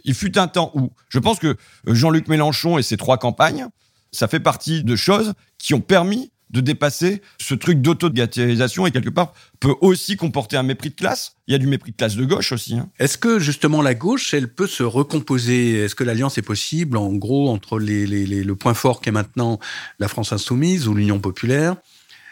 [0.05, 3.67] Il fut un temps où, je pense que Jean-Luc Mélenchon et ses trois campagnes,
[4.13, 9.11] ça fait partie de choses qui ont permis de dépasser ce truc d'auto-gâtérisation et quelque
[9.11, 11.37] part peut aussi comporter un mépris de classe.
[11.49, 12.77] Il y a du mépris de classe de gauche aussi.
[12.77, 12.89] Hein.
[13.01, 15.81] Est-ce que justement la gauche, elle peut se recomposer?
[15.81, 19.59] Est-ce que l'alliance est possible en gros entre le point fort qui est maintenant
[19.99, 21.75] la France insoumise ou l'Union populaire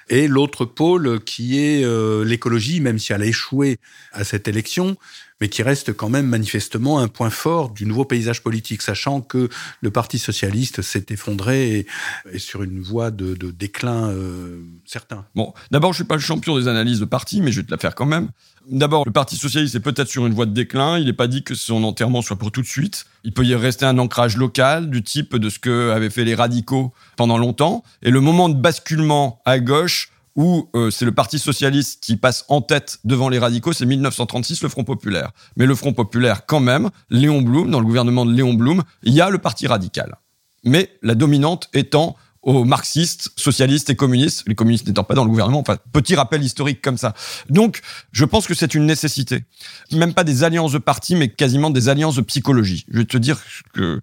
[0.08, 3.78] et l'autre pôle qui est euh, l'écologie, même si elle a échoué
[4.12, 4.96] à cette élection,
[5.42, 9.48] mais qui reste quand même manifestement un point fort du nouveau paysage politique, sachant que
[9.80, 11.86] le Parti socialiste s'est effondré et
[12.32, 15.26] est sur une voie de, déclin euh, certain.
[15.34, 17.72] Bon, d'abord, je suis pas le champion des analyses de parti, mais je vais te
[17.72, 18.28] la faire quand même.
[18.70, 20.96] D'abord, le Parti socialiste est peut-être sur une voie de déclin.
[20.96, 23.06] Il n'est pas dit que son enterrement soit pour tout de suite.
[23.24, 26.36] Il peut y rester un ancrage local du type de ce que avaient fait les
[26.36, 27.82] radicaux pendant longtemps.
[28.02, 32.44] Et le moment de basculement à gauche où euh, c'est le Parti socialiste qui passe
[32.48, 35.32] en tête devant les radicaux, c'est 1936, le Front populaire.
[35.56, 39.12] Mais le Front populaire, quand même, Léon Blum, dans le gouvernement de Léon Blum, il
[39.12, 40.16] y a le Parti radical.
[40.64, 45.30] Mais la dominante étant aux marxistes, socialistes et communistes, les communistes n'étant pas dans le
[45.30, 47.14] gouvernement, enfin, petit rappel historique comme ça.
[47.48, 49.44] Donc, je pense que c'est une nécessité.
[49.92, 52.84] Même pas des alliances de partis, mais quasiment des alliances de psychologie.
[52.90, 53.40] Je vais te dire
[53.72, 54.00] que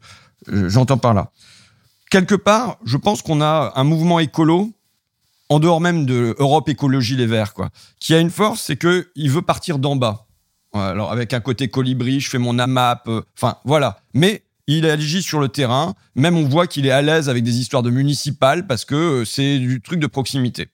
[0.50, 1.32] euh, j'entends par là.
[2.10, 4.72] Quelque part, je pense qu'on a un mouvement écolo
[5.50, 9.10] en dehors même de Europe Écologie Les Verts, quoi, qui a une force, c'est que
[9.16, 10.28] il veut partir d'en bas.
[10.74, 14.02] Alors avec un côté colibri, je fais mon AMAP, euh, enfin voilà.
[14.14, 15.96] Mais il agit sur le terrain.
[16.14, 19.26] Même on voit qu'il est à l'aise avec des histoires de municipales parce que euh,
[19.26, 20.68] c'est du truc de proximité.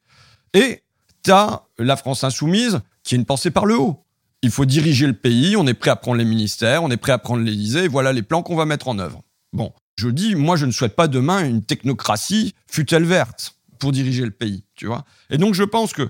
[0.53, 0.83] Et
[1.23, 4.03] t'as la France insoumise qui est une pensée par le haut.
[4.41, 7.13] Il faut diriger le pays, on est prêt à prendre les ministères, on est prêt
[7.13, 9.23] à prendre l'Élysée, voilà les plans qu'on va mettre en œuvre.
[9.53, 14.23] Bon, je dis, moi je ne souhaite pas demain une technocratie, fut-elle verte pour diriger
[14.23, 15.05] le pays, tu vois.
[15.29, 16.09] Et donc je pense que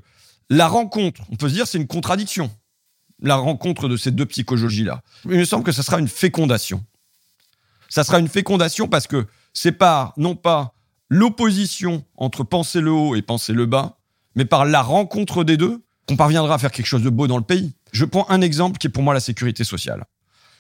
[0.49, 2.51] la rencontre, on peut se dire c'est une contradiction,
[3.21, 5.01] la rencontre de ces deux psychologies-là.
[5.25, 6.83] Il me semble que ça sera une fécondation.
[7.89, 10.73] Ça sera une fécondation parce que c'est par, non pas
[11.09, 13.97] l'opposition entre penser le haut et penser le bas,
[14.35, 17.37] mais par la rencontre des deux qu'on parviendra à faire quelque chose de beau dans
[17.37, 17.73] le pays.
[17.91, 20.05] Je prends un exemple qui est pour moi la sécurité sociale.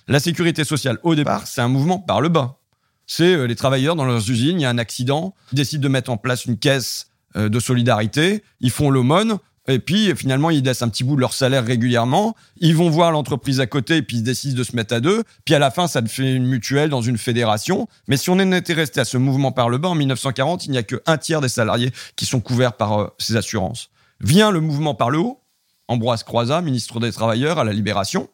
[0.07, 2.59] La sécurité sociale, au départ, c'est un mouvement par le bas
[3.07, 5.87] c'est euh, les travailleurs dans leurs usines, il y a un accident, ils décident de
[5.87, 9.37] mettre en place une caisse euh, de solidarité, ils font l'aumône,
[9.67, 13.11] et puis finalement ils laissent un petit bout de leur salaire régulièrement, ils vont voir
[13.11, 15.71] l'entreprise à côté, et puis ils décident de se mettre à deux, puis à la
[15.71, 17.87] fin ça fait une mutuelle dans une fédération.
[18.07, 20.77] Mais si on était resté à ce mouvement par le bas, en 1940, il n'y
[20.77, 23.89] a qu'un tiers des salariés qui sont couverts par euh, ces assurances.
[24.21, 25.41] Vient le mouvement par le haut,
[25.87, 28.29] Ambroise Croizat, ministre des Travailleurs à la Libération,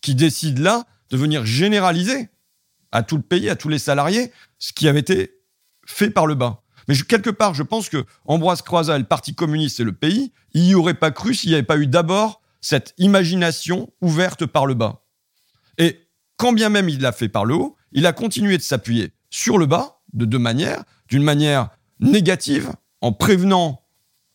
[0.00, 2.28] qui décide là de venir généraliser
[2.92, 5.40] à tout le pays, à tous les salariés, ce qui avait été
[5.86, 6.62] fait par le bas.
[6.88, 10.62] Mais quelque part, je pense que Ambroise Croizat le Parti communiste et le pays, il
[10.62, 14.74] n'y aurait pas cru s'il n'y avait pas eu d'abord cette imagination ouverte par le
[14.74, 15.04] bas.
[15.76, 19.12] Et quand bien même il l'a fait par le haut, il a continué de s'appuyer
[19.30, 20.84] sur le bas de deux manières.
[21.08, 21.70] D'une manière
[22.00, 23.82] négative, en prévenant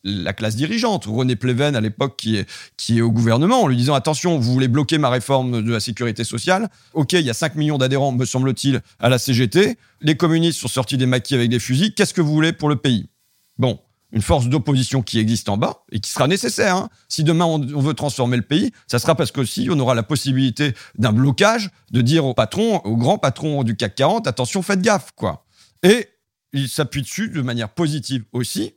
[0.04, 3.76] la classe dirigeante, René Pleven à l'époque qui est, qui est au gouvernement, en lui
[3.76, 6.68] disant attention, vous voulez bloquer ma réforme de la sécurité sociale.
[6.92, 9.78] Ok, il y a 5 millions d'adhérents, me semble-t-il, à la CGT.
[10.02, 11.94] Les communistes sont sortis des maquis avec des fusils.
[11.94, 13.08] Qu'est-ce que vous voulez pour le pays?
[13.56, 13.78] Bon,
[14.12, 16.76] une force d'opposition qui existe en bas et qui sera nécessaire.
[16.76, 16.88] Hein.
[17.08, 20.72] Si demain on, veut transformer le pays, ça sera parce qu'aussi on aura la possibilité
[20.96, 25.12] d'un blocage, de dire au patron, au grand patron du CAC 40, attention, faites gaffe,
[25.16, 25.44] quoi.
[25.82, 26.08] Et
[26.52, 28.74] il s'appuie dessus de manière positive aussi,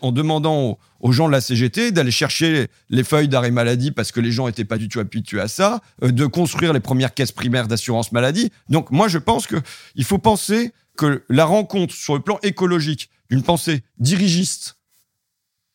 [0.00, 4.20] en demandant aux, gens de la CGT d'aller chercher les feuilles d'arrêt maladie parce que
[4.20, 7.32] les gens n'étaient pas du tout habitués à ça, euh, de construire les premières caisses
[7.32, 8.50] primaires d'assurance maladie.
[8.68, 13.42] Donc moi, je pense qu'il faut penser que la rencontre sur le plan écologique d'une
[13.42, 14.76] pensée dirigiste,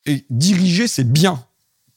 [0.05, 1.45] et diriger, c'est bien,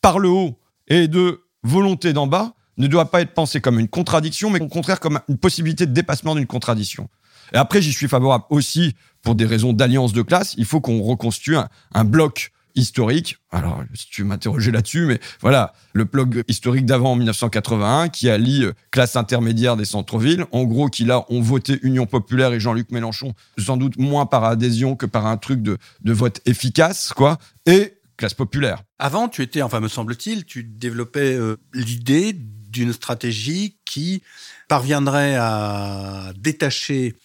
[0.01, 3.89] par le haut, et de volonté d'en bas, ne doit pas être pensée comme une
[3.89, 7.09] contradiction, mais au contraire comme une possibilité de dépassement d'une contradiction.
[7.53, 8.95] Et après, j'y suis favorable aussi
[9.27, 10.55] pour des raisons d'alliance de classe.
[10.57, 13.39] Il faut qu'on reconstitue un, bloc historique.
[13.51, 18.73] Alors, si tu m'interrogeais là-dessus, mais voilà, le bloc historique d'avant 1981 qui allie euh,
[18.93, 20.45] classe intermédiaire des centres-villes.
[20.53, 24.45] En gros, qui là ont voté Union populaire et Jean-Luc Mélenchon, sans doute moins par
[24.45, 27.39] adhésion que par un truc de, vote efficace, quoi.
[27.67, 28.85] Et classe populaire.
[29.01, 34.23] Avant, tu étais, enfin me semble-t-il, tu développais euh, l'idée d'une stratégie qui
[34.69, 37.17] parviendrait à détacher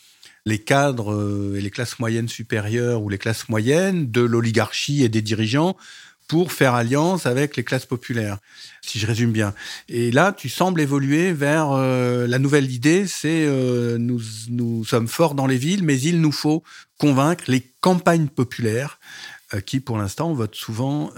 [0.46, 5.10] les cadres euh, et les classes moyennes supérieures ou les classes moyennes de l'oligarchie et
[5.10, 5.78] des dirigeants
[6.28, 8.38] pour faire alliance avec les classes populaires,
[8.82, 9.54] si je résume bien.
[9.90, 15.10] Et là, tu sembles évoluer vers euh, la nouvelle idée, c'est euh, nous, nous sommes
[15.10, 16.64] forts dans les villes, mais il nous faut
[16.98, 19.00] convaincre les campagnes populaires
[19.66, 21.12] qui, pour l'instant, votent souvent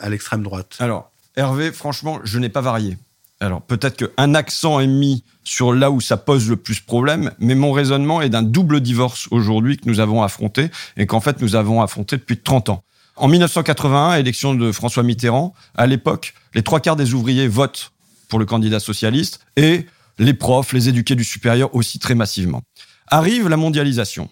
[0.00, 0.76] à l'extrême droite.
[0.78, 2.96] Alors, Hervé, franchement, je n'ai pas varié.
[3.40, 7.54] Alors peut-être qu'un accent est mis sur là où ça pose le plus problème, mais
[7.54, 11.56] mon raisonnement est d'un double divorce aujourd'hui que nous avons affronté et qu'en fait nous
[11.56, 12.84] avons affronté depuis 30 ans.
[13.16, 17.92] En 1981, élection de François Mitterrand, à l'époque, les trois quarts des ouvriers votent
[18.28, 19.86] pour le candidat socialiste et
[20.18, 22.62] les profs, les éduqués du supérieur aussi très massivement.
[23.08, 24.28] Arrive la mondialisation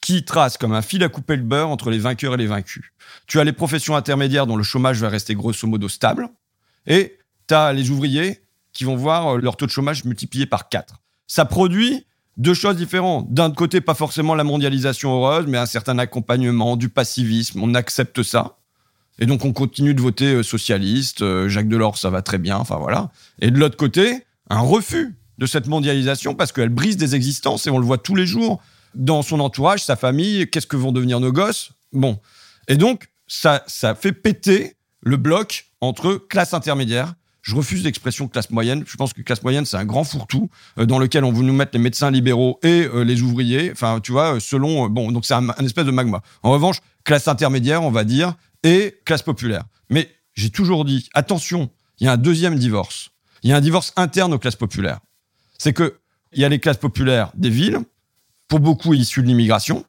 [0.00, 2.84] qui trace comme un fil à couper le beurre entre les vainqueurs et les vaincus.
[3.26, 6.28] Tu as les professions intermédiaires dont le chômage va rester grosso modo stable
[6.86, 7.18] et
[7.72, 11.00] les ouvriers qui vont voir euh, leur taux de chômage multiplié par 4.
[11.26, 13.32] Ça produit deux choses différentes.
[13.32, 17.60] D'un côté, pas forcément la mondialisation heureuse, mais un certain accompagnement, du passivisme.
[17.62, 18.56] On accepte ça.
[19.18, 21.22] Et donc, on continue de voter euh, socialiste.
[21.22, 22.56] Euh, Jacques Delors, ça va très bien.
[22.56, 23.10] Enfin, voilà.
[23.40, 27.70] Et de l'autre côté, un refus de cette mondialisation parce qu'elle brise des existences et
[27.70, 28.62] on le voit tous les jours
[28.94, 30.48] dans son entourage, sa famille.
[30.50, 31.72] Qu'est-ce que vont devenir nos gosses?
[31.92, 32.18] Bon.
[32.68, 38.50] Et donc, ça, ça fait péter le bloc entre classe intermédiaire je refuse l'expression classe
[38.50, 38.84] moyenne.
[38.86, 41.52] Je pense que classe moyenne, c'est un grand fourre-tout euh, dans lequel on veut nous
[41.52, 43.70] mettre les médecins libéraux et euh, les ouvriers.
[43.72, 44.86] Enfin, tu vois, selon.
[44.86, 46.22] Euh, bon, donc c'est un, espèce de magma.
[46.42, 49.64] En revanche, classe intermédiaire, on va dire, et classe populaire.
[49.88, 53.10] Mais j'ai toujours dit, attention, il y a un deuxième divorce.
[53.42, 55.00] Il y a un divorce interne aux classes populaires.
[55.58, 55.96] C'est que
[56.32, 57.80] il y a les classes populaires des villes,
[58.46, 59.84] pour beaucoup issues de l'immigration,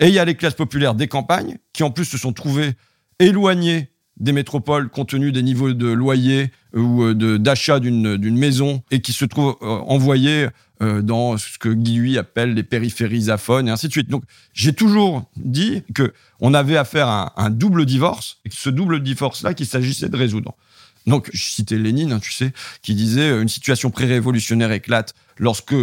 [0.00, 2.72] et il y a les classes populaires des campagnes, qui en plus se sont trouvées
[3.20, 8.82] éloignées des métropoles compte tenu des niveaux de loyer euh, ou euh, d'achat d'une maison
[8.90, 10.48] et qui se trouvent euh, envoyés
[10.80, 14.10] dans ce que Guy appelle les périphéries aphones et ainsi de suite.
[14.10, 18.68] Donc j'ai toujours dit que on avait affaire à un, double divorce et que ce
[18.68, 20.54] double divorce-là qu'il s'agissait de résoudre.
[21.06, 25.76] Donc je citais Lénine, hein, tu sais, qui disait une situation pré-révolutionnaire éclate lorsque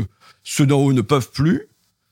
[0.44, 1.68] ceux d'en haut ne peuvent plus,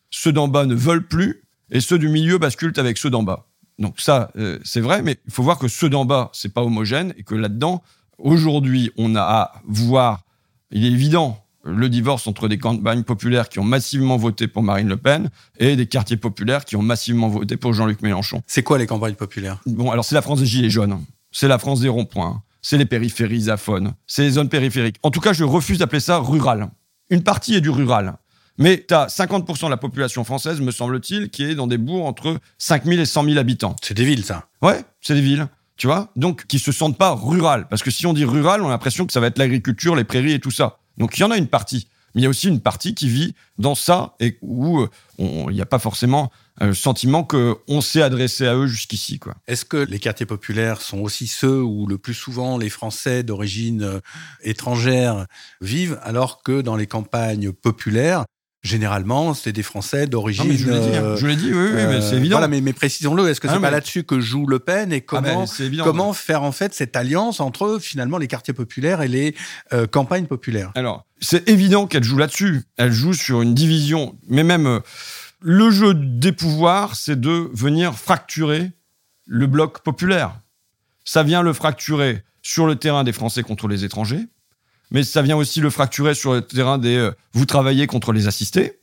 [0.09, 3.45] ceux d'en bas ne veulent plus et ceux du milieu basculent avec ceux d'en bas.
[3.79, 6.61] Donc ça, euh, c'est vrai, mais il faut voir que ceux d'en bas, c'est pas
[6.61, 7.81] homogène et que là-dedans,
[8.19, 10.23] aujourd'hui, on a à voir,
[10.71, 14.87] il est évident, le divorce entre des campagnes populaires qui ont massivement voté pour Marine
[14.87, 18.41] Le Pen et des quartiers populaires qui ont massivement voté pour Jean-Luc Mélenchon.
[18.47, 19.59] C'est quoi les campagnes populaires?
[19.65, 22.85] Bon, alors c'est la France des gilets jaunes, c'est la France des ronds-points, c'est les
[22.85, 24.97] périphéries aphones, c'est les zones périphériques.
[25.03, 26.69] En tout cas, je refuse d'appeler ça rural.
[27.09, 28.15] Une partie est du rural.
[28.57, 32.05] Mais tu as 50% de la population française, me semble-t-il, qui est dans des bourgs
[32.05, 33.75] entre 5 000 et 100 000 habitants.
[33.81, 34.47] C'est des villes, ça.
[34.61, 35.47] Ouais, c'est des villes.
[35.79, 36.11] Tu vois?
[36.17, 37.67] Donc, qui se sentent pas rurales.
[37.69, 40.03] Parce que si on dit rural, on a l'impression que ça va être l'agriculture, les
[40.03, 40.77] prairies et tout ça.
[40.97, 41.87] Donc, il y en a une partie.
[42.13, 45.53] Mais il y a aussi une partie qui vit dans ça et où euh, il
[45.53, 49.21] n'y a pas forcément euh, le sentiment qu'on s'est adressé à eux jusqu'ici.
[49.47, 53.83] Est-ce que les quartiers populaires sont aussi ceux où le plus souvent les Français d'origine
[53.83, 53.99] euh,
[54.41, 55.27] étrangère
[55.61, 58.25] vivent, alors que dans les campagnes populaires,
[58.61, 60.51] Généralement, c'est des Français d'origine.
[60.51, 61.15] Je l'ai dit, hein.
[61.15, 62.35] je l'ai dit, oui, oui mais c'est évident.
[62.35, 63.29] Voilà, mais, mais précisons-le.
[63.29, 65.45] Est-ce que c'est n'est pas là-dessus que joue Le Pen et ah, comment
[65.81, 69.33] comment faire en fait cette alliance entre finalement les quartiers populaires et les
[69.71, 70.71] euh, campagnes populaires?
[70.75, 72.63] Alors, c'est évident qu'elle joue là-dessus.
[72.75, 74.79] Elle joue sur une division, mais même euh,
[75.39, 78.71] le jeu des pouvoirs, c'est de venir fracturer
[79.25, 80.37] le bloc populaire.
[81.05, 84.27] Ça vient le fracturer sur le terrain des Français contre les étrangers
[84.91, 88.27] mais ça vient aussi le fracturer sur le terrain des euh, vous travaillez contre les
[88.27, 88.79] assistés.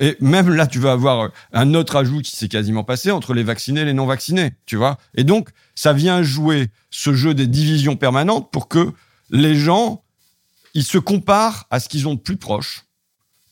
[0.00, 3.42] Et même là, tu vas avoir un autre ajout qui s'est quasiment passé entre les
[3.42, 4.96] vaccinés et les non vaccinés, tu vois.
[5.16, 8.92] Et donc, ça vient jouer ce jeu des divisions permanentes pour que
[9.30, 10.04] les gens,
[10.74, 12.84] ils se comparent à ce qu'ils ont de plus proche.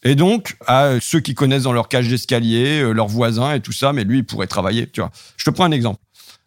[0.05, 3.73] Et donc, à ceux qui connaissent dans leur cage d'escalier, euh, leurs voisins et tout
[3.73, 5.11] ça, mais lui, il pourrait travailler, tu vois.
[5.37, 5.99] Je te prends un exemple.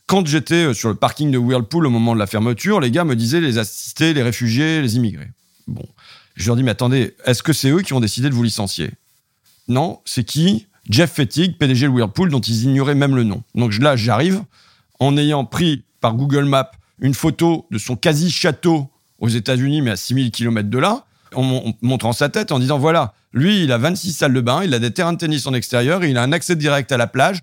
[0.08, 3.04] Quand j'étais euh, sur le parking de Whirlpool au moment de la fermeture, les gars
[3.04, 5.32] me disaient les assistés, les réfugiés, les immigrés.
[5.70, 5.86] Bon.
[6.36, 8.92] Je leur dis, mais attendez, est-ce que c'est eux qui ont décidé de vous licencier?
[9.68, 10.68] Non, c'est qui?
[10.90, 13.44] Jeff Fettig, PDG de Whirlpool, dont ils ignoraient même le nom.
[13.54, 14.44] Donc là, j'arrive
[15.00, 19.96] en ayant pris par Google Maps une photo de son quasi-château aux États-Unis, mais à
[19.96, 21.06] 6000 km de là,
[21.36, 24.74] en montrant sa tête, en disant voilà, lui, il a 26 salles de bain, il
[24.74, 27.42] a des terrains de tennis en extérieur, il a un accès direct à la plage.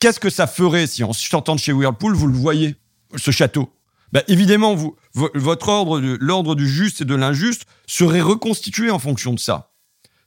[0.00, 2.76] Qu'est-ce que ça ferait si en sortant de chez Whirlpool, vous le voyez,
[3.16, 3.72] ce château?
[4.12, 4.96] Ben, Évidemment, vous,
[5.34, 9.72] votre ordre, l'ordre du juste et de l'injuste serait reconstitué en fonction de ça.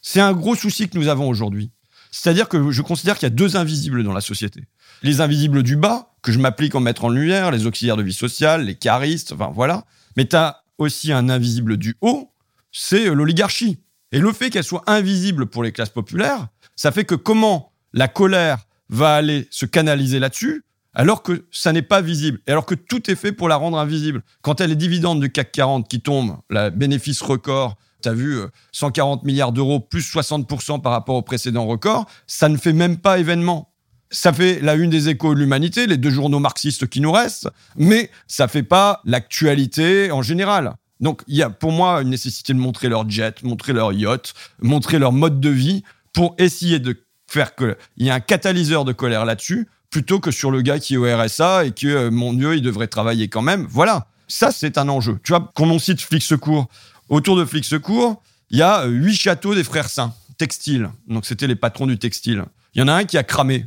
[0.01, 1.71] C'est un gros souci que nous avons aujourd'hui.
[2.11, 4.63] C'est-à-dire que je considère qu'il y a deux invisibles dans la société.
[5.01, 8.13] Les invisibles du bas, que je m'applique en mettre en lumière, les auxiliaires de vie
[8.13, 9.85] sociale, les caristes, enfin voilà.
[10.17, 12.33] Mais tu as aussi un invisible du haut,
[12.71, 13.79] c'est l'oligarchie.
[14.11, 18.07] Et le fait qu'elle soit invisible pour les classes populaires, ça fait que comment la
[18.07, 22.75] colère va aller se canaliser là-dessus, alors que ça n'est pas visible, et alors que
[22.75, 24.23] tout est fait pour la rendre invisible.
[24.41, 28.39] Quand elle est dividende du CAC 40 qui tombe, la bénéfice record, tu as vu
[28.71, 32.97] 140 euh, milliards d'euros plus 60% par rapport au précédent record, ça ne fait même
[32.97, 33.69] pas événement.
[34.09, 37.47] Ça fait la une des échos de l'humanité, les deux journaux marxistes qui nous restent,
[37.77, 40.75] mais ça fait pas l'actualité en général.
[40.99, 44.33] Donc, il y a pour moi une nécessité de montrer leur jet, montrer leur yacht,
[44.61, 48.91] montrer leur mode de vie pour essayer de faire qu'il y ait un catalyseur de
[48.91, 52.33] colère là-dessus plutôt que sur le gars qui est au RSA et que, euh, mon
[52.33, 53.67] Dieu, il devrait travailler quand même.
[53.69, 54.07] Voilà.
[54.27, 55.19] Ça, c'est un enjeu.
[55.23, 56.67] Tu vois, quand on cite Flic Secours,
[57.09, 60.89] autour de Flic Secours, il y a huit châteaux des frères Saints, textile.
[61.07, 62.45] Donc, c'était les patrons du textile.
[62.73, 63.65] Il y en a un qui a cramé.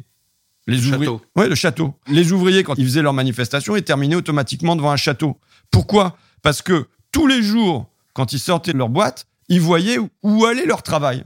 [0.67, 1.05] Les le ouvriers.
[1.05, 1.23] Château.
[1.37, 1.95] Oui, le château.
[2.09, 5.39] Les ouvriers, quand ils faisaient leur manifestation, ils terminaient automatiquement devant un château.
[5.71, 6.17] Pourquoi?
[6.41, 10.65] Parce que tous les jours, quand ils sortaient de leur boîte, ils voyaient où allait
[10.65, 11.23] leur travail.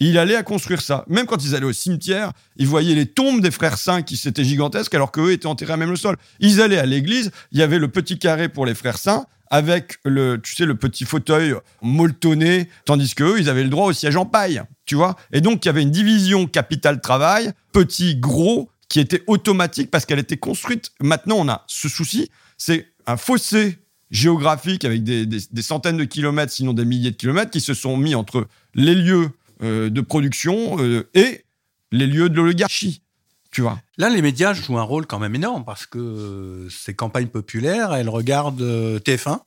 [0.00, 1.04] Il allait à construire ça.
[1.08, 4.44] Même quand ils allaient au cimetière, ils voyaient les tombes des frères saints qui s'étaient
[4.44, 6.16] gigantesques alors qu'eux étaient enterrés à même le sol.
[6.38, 9.98] Ils allaient à l'église, il y avait le petit carré pour les frères saints avec
[10.04, 14.16] le, tu sais, le petit fauteuil molletonné, tandis qu'eux, ils avaient le droit au siège
[14.16, 15.16] en paille, tu vois.
[15.32, 20.18] Et donc, il y avait une division capital-travail, petit, gros, qui était automatique parce qu'elle
[20.18, 20.92] était construite.
[21.00, 23.78] Maintenant, on a ce souci, c'est un fossé
[24.10, 28.14] géographiques avec des, centaines de kilomètres, sinon des milliers de kilomètres, qui se sont mis
[28.14, 29.30] entre les lieux
[29.60, 31.44] de production euh, et
[31.92, 33.02] les lieux de l'oligarchie.
[33.50, 33.80] Tu vois.
[33.96, 38.08] Là, les médias jouent un rôle quand même énorme parce que ces campagnes populaires, elles
[38.08, 39.40] regardent euh, TF1,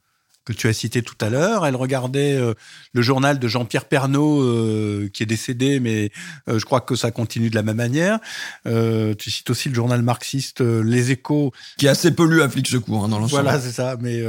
[0.45, 1.65] que tu as cité tout à l'heure.
[1.65, 2.53] Elle regardait euh,
[2.93, 6.11] le journal de Jean-Pierre Pernaud, euh, qui est décédé, mais
[6.49, 8.19] euh, je crois que ça continue de la même manière.
[8.65, 11.51] tu cites aussi le journal marxiste Les Échos.
[11.77, 13.43] Qui est assez peu lu à Flic Secours, hein, dans l'ensemble.
[13.43, 13.95] Voilà, c'est ça.
[13.99, 14.23] Mais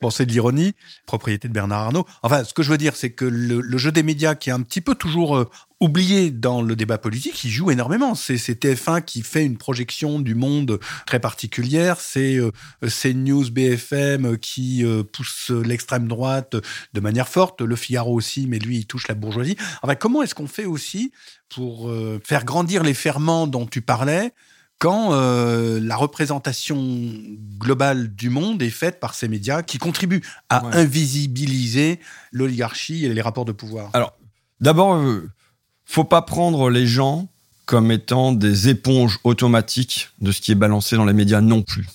[0.00, 0.74] bon, c'est de l'ironie,
[1.06, 2.06] propriété de Bernard Arnault.
[2.22, 4.52] Enfin, ce que je veux dire, c'est que le, le, jeu des médias, qui est
[4.52, 5.46] un petit peu toujours
[5.80, 8.14] oublié dans le débat politique, il joue énormément.
[8.14, 12.00] C'est TF1 qui fait une projection du monde très particulière.
[12.00, 12.50] C'est euh,
[12.82, 16.56] CNews, BFM qui euh, pousse l'extrême droite
[16.92, 17.62] de manière forte.
[17.62, 19.56] Le Figaro aussi, mais lui, il touche la bourgeoisie.
[19.82, 21.12] Enfin, comment est-ce qu'on fait aussi
[21.48, 24.32] pour euh, faire grandir les ferments dont tu parlais
[24.78, 26.76] quand euh, la représentation
[27.58, 32.00] globale du monde est faite par ces médias qui contribuent à invisibiliser
[32.32, 33.90] l'oligarchie et les rapports de pouvoir?
[33.92, 34.14] Alors,
[34.60, 34.98] d'abord,
[35.90, 37.26] faut pas prendre les gens
[37.66, 41.88] comme étant des éponges automatiques de ce qui est balancé dans les médias non plus.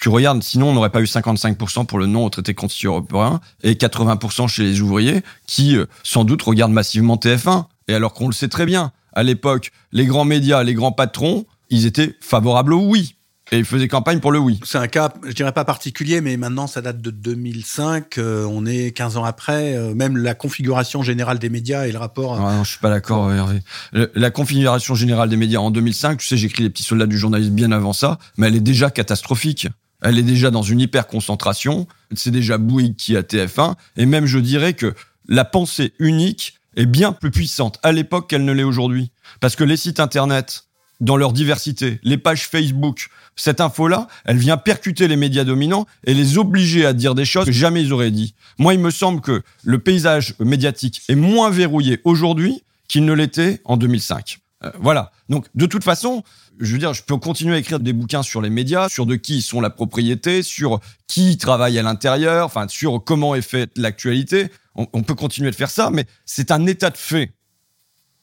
[0.00, 3.40] Tu regardes, sinon on n'aurait pas eu 55% pour le non au traité constitutionnel européen
[3.62, 7.66] et 80% chez les ouvriers qui, euh, sans doute, regardent massivement TF1.
[7.88, 11.44] Et alors qu'on le sait très bien, à l'époque, les grands médias, les grands patrons,
[11.68, 13.14] ils étaient favorables au oui.
[13.50, 14.60] Et il faisait campagne pour le oui.
[14.64, 18.18] C'est un cas, je dirais pas particulier, mais maintenant ça date de 2005.
[18.18, 19.74] Euh, on est 15 ans après.
[19.74, 22.38] Euh, même la configuration générale des médias et le rapport.
[22.38, 23.62] Non, je suis pas d'accord, Hervé.
[23.92, 27.54] La configuration générale des médias en 2005, tu sais, j'écris les petits soldats du journalisme
[27.54, 29.68] bien avant ça, mais elle est déjà catastrophique.
[30.02, 31.86] Elle est déjà dans une hyper concentration.
[32.14, 33.74] C'est déjà Bouygues qui a TF1.
[33.96, 34.94] Et même, je dirais que
[35.26, 39.10] la pensée unique est bien plus puissante à l'époque qu'elle ne l'est aujourd'hui.
[39.40, 40.67] Parce que les sites internet,
[41.00, 46.14] dans leur diversité, les pages Facebook, cette info-là, elle vient percuter les médias dominants et
[46.14, 48.34] les obliger à dire des choses que jamais ils auraient dit.
[48.58, 53.60] Moi, il me semble que le paysage médiatique est moins verrouillé aujourd'hui qu'il ne l'était
[53.64, 54.38] en 2005.
[54.64, 55.12] Euh, voilà.
[55.28, 56.24] Donc, de toute façon,
[56.58, 59.14] je veux dire, je peux continuer à écrire des bouquins sur les médias, sur de
[59.14, 64.48] qui sont la propriété, sur qui travaille à l'intérieur, enfin, sur comment est faite l'actualité.
[64.74, 67.32] On peut continuer de faire ça, mais c'est un état de fait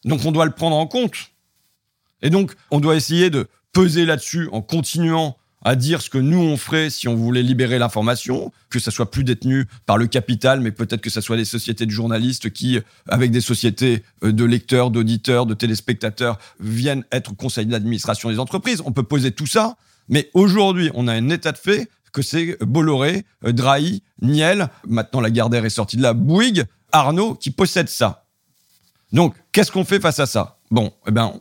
[0.06, 1.32] Donc on doit le prendre en compte.
[2.26, 6.40] Et donc on doit essayer de peser là-dessus en continuant à dire ce que nous
[6.40, 10.60] on ferait si on voulait libérer l'information, que ça soit plus détenu par le capital,
[10.60, 14.44] mais peut-être que ça soit des sociétés de journalistes qui, avec des sociétés euh, de
[14.44, 18.82] lecteurs, d'auditeurs, de téléspectateurs, viennent être conseil d'administration des entreprises.
[18.86, 19.78] On peut poser tout ça,
[20.10, 25.22] mais aujourd'hui, on a un état de fait que c'est Bolloré, euh, Drahi, Niel, maintenant
[25.22, 28.26] la Gardère est sortie de là, Bouygues, Arnaud qui possèdent ça.
[29.14, 30.58] Donc, qu'est-ce qu'on fait face à ça?
[30.72, 31.34] Bon, eh ben,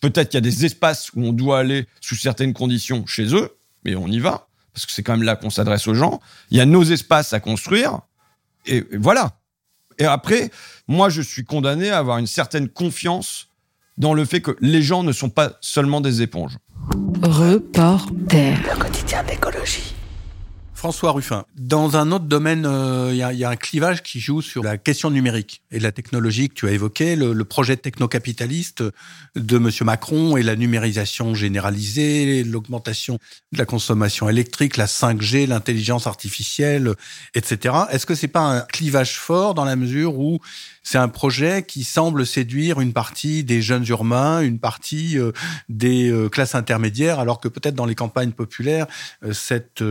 [0.00, 3.56] Peut-être qu'il y a des espaces où on doit aller sous certaines conditions chez eux,
[3.84, 6.20] mais on y va, parce que c'est quand même là qu'on s'adresse aux gens.
[6.50, 8.00] Il y a nos espaces à construire,
[8.66, 9.38] et, voilà.
[9.98, 10.50] Et après,
[10.88, 13.48] moi, je suis condamné à avoir une certaine confiance
[13.96, 16.58] dans le fait que les gens ne sont pas seulement des éponges.
[17.22, 18.54] Reporter.
[18.62, 19.95] Le quotidien d'écologie.
[20.76, 24.62] François Ruffin, dans un autre domaine, euh, il y, a un clivage qui joue sur
[24.62, 28.84] la question numérique et la technologie que tu as évoqué, le, projet technocapitaliste
[29.36, 29.70] de M.
[29.84, 33.18] Macron et la numérisation généralisée, l'augmentation
[33.52, 36.92] de la consommation électrique, la 5G, l'intelligence artificielle,
[37.34, 37.74] etc.
[37.90, 40.40] Est-ce que c'est pas un clivage fort dans la mesure où
[40.86, 45.32] c'est un projet qui semble séduire une partie des jeunes urbains, une partie euh,
[45.68, 48.86] des euh, classes intermédiaires, alors que peut-être dans les campagnes populaires,
[49.24, 49.82] euh, cette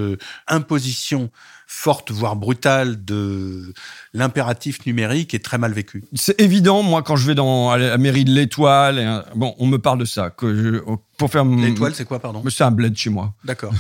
[0.47, 1.31] imposition
[1.76, 3.73] forte, voire brutale de
[4.13, 6.05] l'impératif numérique est très mal vécue.
[6.13, 9.99] C'est évident, moi, quand je vais dans la mairie de l'Étoile, bon, on me parle
[9.99, 10.30] de ça.
[10.30, 10.82] Que
[11.17, 12.41] pour faire L'Étoile, c'est quoi, pardon?
[12.49, 13.34] C'est un bled chez moi.
[13.43, 13.73] D'accord.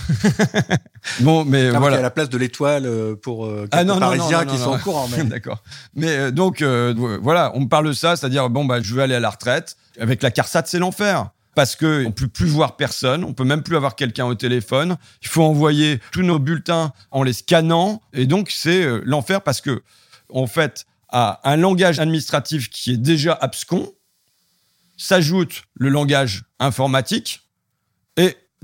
[1.21, 1.95] bon, mais voilà.
[1.95, 4.73] Il y a la place de l'Étoile euh, pour euh, ah, non, Parisiens qui sont
[4.73, 5.09] au courant.
[5.25, 5.63] D'accord.
[5.95, 9.15] Mais euh, donc, voilà, on me parle de ça, c'est-à-dire, bon, bah, je veux aller
[9.15, 9.77] à la retraite.
[9.99, 13.63] Avec la CARSAT, c'est l'enfer parce que on peut plus voir personne, on peut même
[13.63, 14.97] plus avoir quelqu'un au téléphone.
[15.21, 19.61] Il faut envoyer tous nos bulletins en les scannant, et donc c'est euh, l'enfer parce
[19.61, 19.81] que
[20.29, 23.91] en fait à un langage administratif qui est déjà abscon
[24.97, 27.44] s'ajoute le langage informatique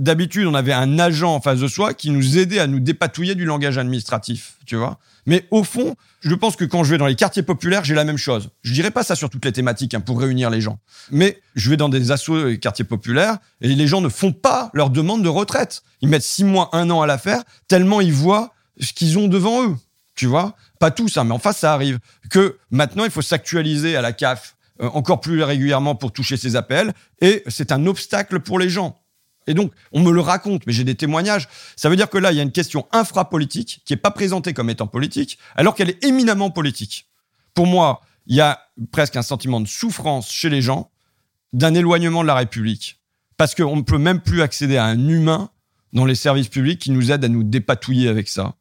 [0.02, 3.36] d'habitude on avait un agent en face de soi qui nous aidait à nous dépatouiller
[3.36, 4.99] du langage administratif, tu vois.
[5.28, 8.04] Mais au fond, je pense que quand je vais dans les quartiers populaires, j'ai la
[8.04, 8.49] même chose.
[8.64, 10.80] Je dirais pas ça sur toutes les thématiques hein, pour réunir les gens.
[11.12, 14.72] Mais je vais dans des assos et quartiers populaires et les gens ne font pas
[14.74, 15.84] leur demande de retraite.
[16.02, 19.28] Ils mettent six mois, un an à la faire tellement ils voient ce qu'ils ont
[19.28, 19.76] devant eux.
[20.16, 21.99] Tu vois Pas tous, hein, mais enfin ça arrive.
[22.32, 26.56] Que maintenant, il faut s'actualiser à la CAF euh, encore plus régulièrement pour toucher ces
[26.56, 29.01] appels et c'est un obstacle pour les gens.
[29.48, 31.48] Et donc, on me le raconte, mais j'ai des témoignages.
[31.76, 34.54] Ça veut dire que là, il y a une question infrapolitique qui n'est pas présentée
[34.54, 37.08] comme étant politique, alors qu'elle est éminemment politique.
[37.54, 38.60] Pour moi, il y a
[38.92, 40.92] presque un sentiment de souffrance chez les gens,
[41.54, 43.00] d'un éloignement de la République.
[43.38, 45.50] Parce qu'on ne peut même plus accéder à un humain
[45.94, 48.56] dans les services publics qui nous aide à nous dépatouiller avec ça.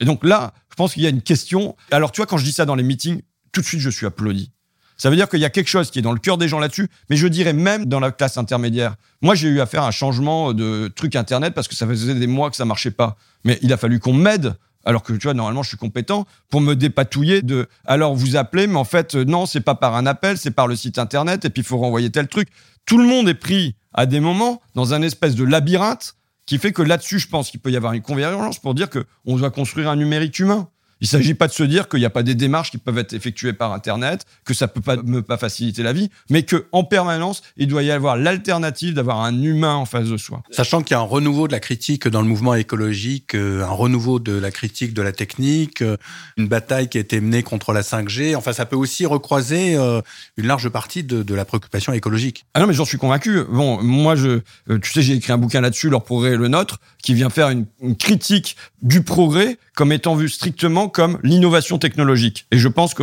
[0.00, 1.76] Et donc là, je pense qu'il y a une question.
[1.90, 4.06] Alors, tu vois, quand je dis ça dans les meetings, tout de suite, je suis
[4.06, 4.50] applaudi.
[4.96, 6.58] Ça veut dire qu'il y a quelque chose qui est dans le cœur des gens
[6.58, 8.96] là-dessus, mais je dirais même dans la classe intermédiaire.
[9.20, 12.26] Moi, j'ai eu à faire un changement de truc Internet parce que ça faisait des
[12.26, 13.16] mois que ça marchait pas.
[13.44, 14.54] Mais il a fallu qu'on m'aide
[14.86, 18.68] alors que tu vois normalement je suis compétent pour me dépatouiller de alors vous appelez
[18.68, 21.44] mais en fait euh, non c'est pas par un appel c'est par le site internet
[21.44, 22.48] et puis il faut renvoyer tel truc
[22.86, 26.14] tout le monde est pris à des moments dans un espèce de labyrinthe
[26.46, 29.04] qui fait que là-dessus je pense qu'il peut y avoir une convergence pour dire que
[29.26, 30.68] on doit construire un numérique humain
[31.00, 32.98] il ne s'agit pas de se dire qu'il n'y a pas des démarches qui peuvent
[32.98, 36.66] être effectuées par Internet, que ça peut pas me pas faciliter la vie, mais que
[36.72, 40.42] en permanence, il doit y avoir l'alternative d'avoir un humain en face de soi.
[40.50, 43.70] Sachant qu'il y a un renouveau de la critique dans le mouvement écologique, euh, un
[43.70, 45.96] renouveau de la critique de la technique, euh,
[46.36, 48.34] une bataille qui a été menée contre la 5G.
[48.34, 50.00] Enfin, ça peut aussi recroiser euh,
[50.36, 52.46] une large partie de, la préoccupation écologique.
[52.54, 53.42] Ah non, mais j'en suis convaincu.
[53.50, 54.40] Bon, moi, je,
[54.82, 57.50] tu sais, j'ai écrit un bouquin là-dessus, leur progrès et le nôtre, qui vient faire
[57.50, 62.46] une critique du progrès comme étant vu strictement comme l'innovation technologique.
[62.50, 63.02] Et je pense que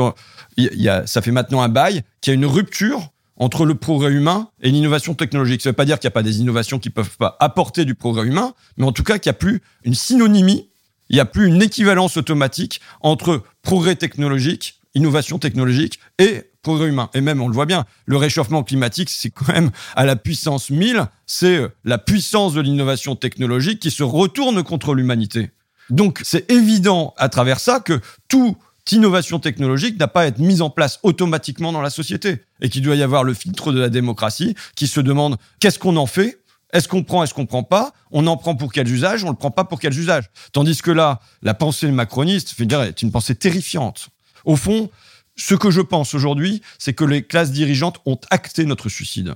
[0.57, 4.11] y a, ça fait maintenant un bail qu'il y a une rupture entre le progrès
[4.11, 5.61] humain et l'innovation technologique.
[5.61, 7.86] Ça ne veut pas dire qu'il n'y a pas des innovations qui peuvent pas apporter
[7.86, 10.69] du progrès humain, mais en tout cas qu'il n'y a plus une synonymie,
[11.09, 17.09] il n'y a plus une équivalence automatique entre progrès technologique, innovation technologique et progrès humain.
[17.13, 20.69] Et même, on le voit bien, le réchauffement climatique, c'est quand même à la puissance
[20.69, 25.51] 1000, c'est la puissance de l'innovation technologique qui se retourne contre l'humanité.
[25.89, 28.57] Donc c'est évident à travers ça que toute
[28.91, 32.81] innovation technologique n'a pas à être mise en place automatiquement dans la société et qu'il
[32.81, 36.39] doit y avoir le filtre de la démocratie qui se demande qu'est-ce qu'on en fait
[36.73, 39.36] est-ce qu'on prend, est-ce qu'on prend pas On en prend pour quels usages On le
[39.36, 44.09] prend pas pour quels usages Tandis que là, la pensée macroniste est une pensée terrifiante.
[44.43, 44.89] Au fond,
[45.36, 49.36] ce que je pense aujourd'hui, c'est que les classes dirigeantes ont acté notre suicide.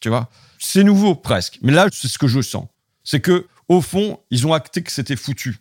[0.00, 0.28] Tu vois?
[0.58, 2.66] C'est nouveau presque, mais là, c'est ce que je sens.
[3.04, 5.58] C'est que au fond, ils ont acté que c'était foutu.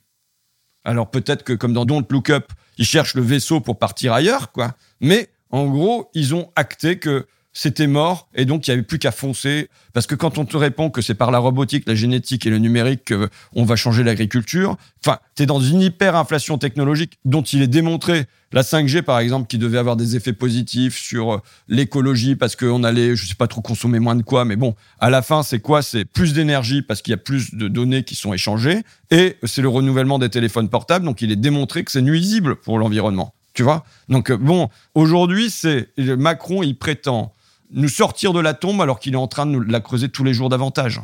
[0.83, 4.51] Alors peut-être que comme dans Don't Look Up, ils cherchent le vaisseau pour partir ailleurs,
[4.51, 4.75] quoi.
[4.99, 8.99] Mais En gros, ils ont acté que c'était mort et donc il n'y avait plus
[8.99, 9.69] qu'à foncer.
[9.93, 12.57] Parce que quand on te répond que c'est par la robotique, la génétique et le
[12.57, 13.13] numérique
[13.53, 14.75] qu'on va changer l'agriculture,
[15.05, 19.47] enfin, tu es dans une hyper-inflation technologique dont il est démontré, la 5G par exemple,
[19.47, 23.61] qui devait avoir des effets positifs sur l'écologie parce qu'on allait, je sais pas trop,
[23.61, 25.83] consommer moins de quoi, mais bon, à la fin, c'est quoi?
[25.83, 28.81] C'est plus d'énergie parce qu'il y a plus de données qui sont échangées
[29.11, 32.79] et c'est le renouvellement des téléphones portables, donc il est démontré que c'est nuisible pour
[32.79, 33.35] l'environnement.
[33.53, 33.85] Tu vois?
[34.09, 37.31] Donc bon, aujourd'hui, c'est Macron, il prétend
[37.73, 40.23] nous sortir de la tombe alors qu'il est en train de nous la creuser tous
[40.23, 41.01] les jours davantage.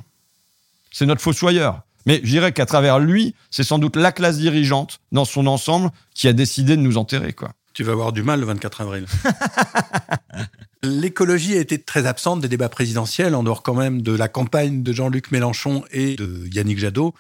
[0.91, 1.81] C'est notre fossoyeur.
[2.05, 5.91] Mais je dirais qu'à travers lui, c'est sans doute la classe dirigeante dans son ensemble
[6.13, 7.51] qui a décidé de nous enterrer, quoi.
[7.73, 9.05] Tu vas avoir du mal le 24 avril.
[10.83, 14.81] L'écologie a été très absente des débats présidentiels, en dehors quand même de la campagne
[14.81, 17.13] de Jean-Luc Mélenchon et de Yannick Jadot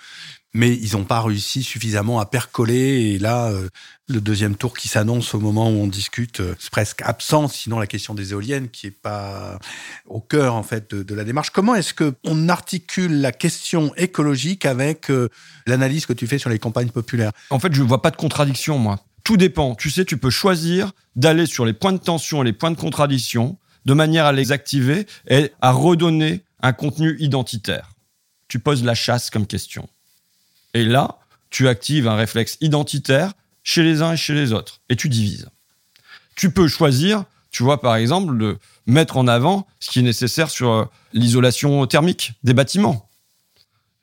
[0.53, 3.13] mais ils n'ont pas réussi suffisamment à percoler.
[3.13, 3.69] Et là, euh,
[4.07, 7.47] le deuxième tour qui s'annonce au moment où on discute, euh, c'est presque absent.
[7.47, 9.59] Sinon, la question des éoliennes qui est pas
[10.07, 11.51] au cœur en fait de, la démarche.
[11.51, 15.29] Comment est-ce que on articule la question écologique avec euh,
[15.67, 17.31] l'analyse que tu fais sur les campagnes populaires?
[17.51, 18.99] En fait, je vois pas de contradiction, moi.
[19.23, 19.75] Tout dépend.
[19.75, 22.77] Tu sais, tu peux choisir d'aller sur les points de tension et les points de
[22.77, 27.91] contradiction de manière à les activer et à redonner un contenu identitaire.
[28.47, 29.87] Tu poses la chasse comme question.
[30.73, 34.95] Et là, tu actives un réflexe identitaire chez les uns et chez les autres, et
[34.95, 35.49] tu divises.
[36.35, 40.49] Tu peux choisir, tu vois, par exemple, de mettre en avant ce qui est nécessaire
[40.49, 43.09] sur euh, l'isolation thermique des bâtiments.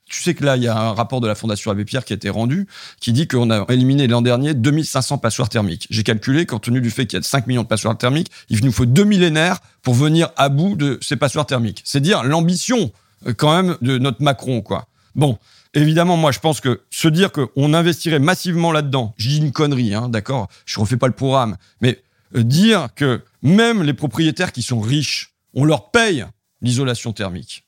[0.09, 2.13] Tu sais que là, il y a un rapport de la Fondation Abbé Pierre qui
[2.13, 2.69] a été rendu,
[3.01, 5.89] qui dit qu'on a éliminé l'an dernier 2500 passoires thermiques.
[5.91, 8.65] J'ai calculé qu'en tenu du fait qu'il y a 5 millions de passoires thermiques, il
[8.65, 11.83] nous faut deux millénaires pour venir à bout de ces passoires thermiques.
[11.85, 12.93] C'est dire l'ambition,
[13.27, 14.87] euh, quand même, de notre Macron, quoi.
[15.17, 15.39] Bon,
[15.77, 19.95] évidemment, moi, je pense que se dire qu'on investirait massivement là-dedans, j'ai dis une connerie,
[19.95, 20.49] hein, d'accord?
[20.65, 22.03] Je refais pas le programme, mais
[22.35, 26.25] euh, dire que même les propriétaires qui sont riches, on leur paye
[26.63, 27.65] l'isolation thermique.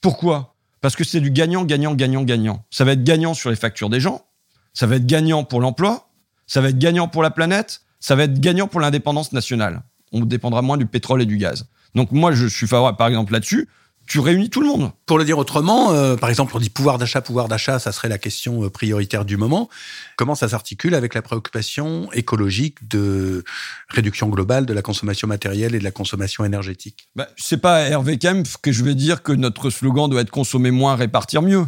[0.00, 0.54] Pourquoi?
[0.80, 2.64] Parce que c'est du gagnant, gagnant, gagnant, gagnant.
[2.70, 4.26] Ça va être gagnant sur les factures des gens,
[4.74, 6.10] ça va être gagnant pour l'emploi,
[6.46, 9.82] ça va être gagnant pour la planète, ça va être gagnant pour l'indépendance nationale.
[10.12, 11.66] On dépendra moins du pétrole et du gaz.
[11.94, 13.68] Donc moi, je suis favorable, par exemple, là-dessus
[14.06, 14.92] tu réunis tout le monde.
[15.04, 18.08] Pour le dire autrement, euh, par exemple, on dit pouvoir d'achat, pouvoir d'achat, ça serait
[18.08, 19.68] la question euh, prioritaire du moment.
[20.16, 23.44] Comment ça s'articule avec la préoccupation écologique de
[23.88, 27.08] réduction globale de la consommation matérielle et de la consommation énergétique?
[27.16, 30.30] Bah, C'est pas à Hervé Kempf que je vais dire que notre slogan doit être
[30.30, 31.66] consommer moins, répartir mieux.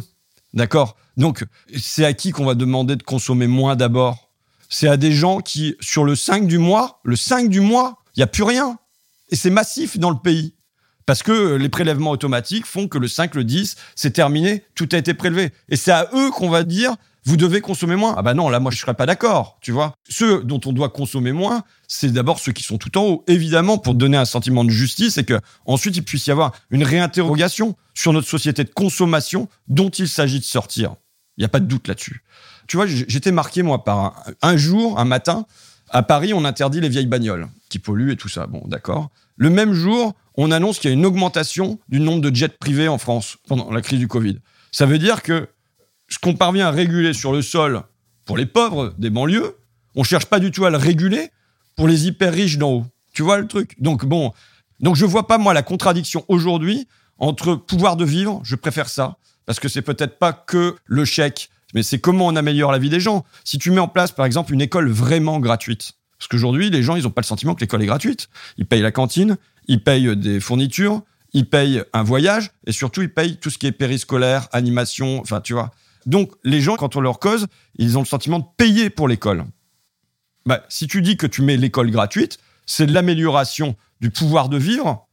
[0.53, 0.95] D'accord?
[1.17, 1.45] Donc,
[1.77, 4.29] c'est à qui qu'on va demander de consommer moins d'abord?
[4.69, 8.19] C'est à des gens qui, sur le 5 du mois, le 5 du mois, il
[8.19, 8.77] n'y a plus rien.
[9.29, 10.53] Et c'est massif dans le pays.
[11.05, 14.97] Parce que les prélèvements automatiques font que le 5, le 10, c'est terminé, tout a
[14.97, 15.51] été prélevé.
[15.69, 16.95] Et c'est à eux qu'on va dire,
[17.25, 18.15] vous devez consommer moins.
[18.17, 19.93] Ah bah non, là, moi, je serais pas d'accord, tu vois.
[20.09, 23.23] Ceux dont on doit consommer moins, c'est d'abord ceux qui sont tout en haut.
[23.27, 26.83] Évidemment, pour donner un sentiment de justice et que ensuite il puisse y avoir une
[26.83, 30.95] réinterrogation sur notre société de consommation dont il s'agit de sortir.
[31.37, 32.23] Il n'y a pas de doute là-dessus.
[32.67, 35.45] Tu vois, j'étais marqué, moi, par un jour, un matin,
[35.89, 38.47] à Paris, on interdit les vieilles bagnoles qui polluent et tout ça.
[38.47, 39.09] Bon, d'accord.
[39.37, 42.87] Le même jour, on annonce qu'il y a une augmentation du nombre de jets privés
[42.87, 44.39] en France pendant la crise du Covid.
[44.71, 45.49] Ça veut dire que
[46.07, 47.83] ce qu'on parvient à réguler sur le sol
[48.23, 49.57] pour les pauvres des banlieues,
[49.95, 51.29] on cherche pas du tout à le réguler
[51.75, 52.85] pour les hyper riches d'en haut.
[53.13, 53.75] Tu vois le truc?
[53.81, 54.31] Donc bon,
[54.79, 56.87] donc je vois pas moi la contradiction aujourd'hui
[57.17, 61.49] entre pouvoir de vivre, je préfère ça parce que c'est peut-être pas que le chèque,
[61.73, 63.25] mais c'est comment on améliore la vie des gens.
[63.43, 66.95] Si tu mets en place par exemple une école vraiment gratuite, parce qu'aujourd'hui les gens
[66.95, 69.37] ils ont pas le sentiment que l'école est gratuite, ils payent la cantine,
[69.69, 71.01] ils payent des fournitures,
[71.31, 75.39] ils payent un voyage et surtout ils payent tout ce qui est périscolaire, animation, enfin
[75.39, 75.71] tu vois.
[76.05, 77.47] Donc les gens, quand on leur cause,
[77.77, 79.45] ils ont le sentiment de payer pour l'école.
[80.45, 84.57] Bah, si tu dis que tu mets l'école gratuite, c'est de l'amélioration du pouvoir de
[84.57, 85.07] vivre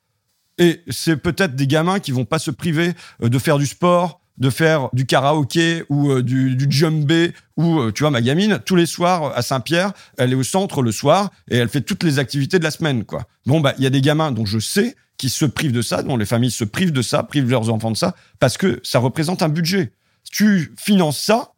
[0.59, 4.21] et c'est peut-être des gamins qui vont pas se priver euh, de faire du sport,
[4.39, 8.61] de faire du karaoké ou euh, du, du jumbé ou euh, tu vois ma gamine
[8.65, 12.03] tous les soirs à Saint-Pierre elle est au centre le soir et elle fait toutes
[12.03, 13.25] les activités de la semaine quoi.
[13.47, 16.03] Bon bah il y a des gamins dont je sais qui se privent de ça
[16.03, 18.99] dont les familles se privent de ça privent leurs enfants de ça parce que ça
[18.99, 19.93] représente un budget.
[20.25, 21.53] Si tu finances ça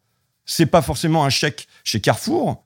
[0.47, 2.65] c'est pas forcément un chèque chez Carrefour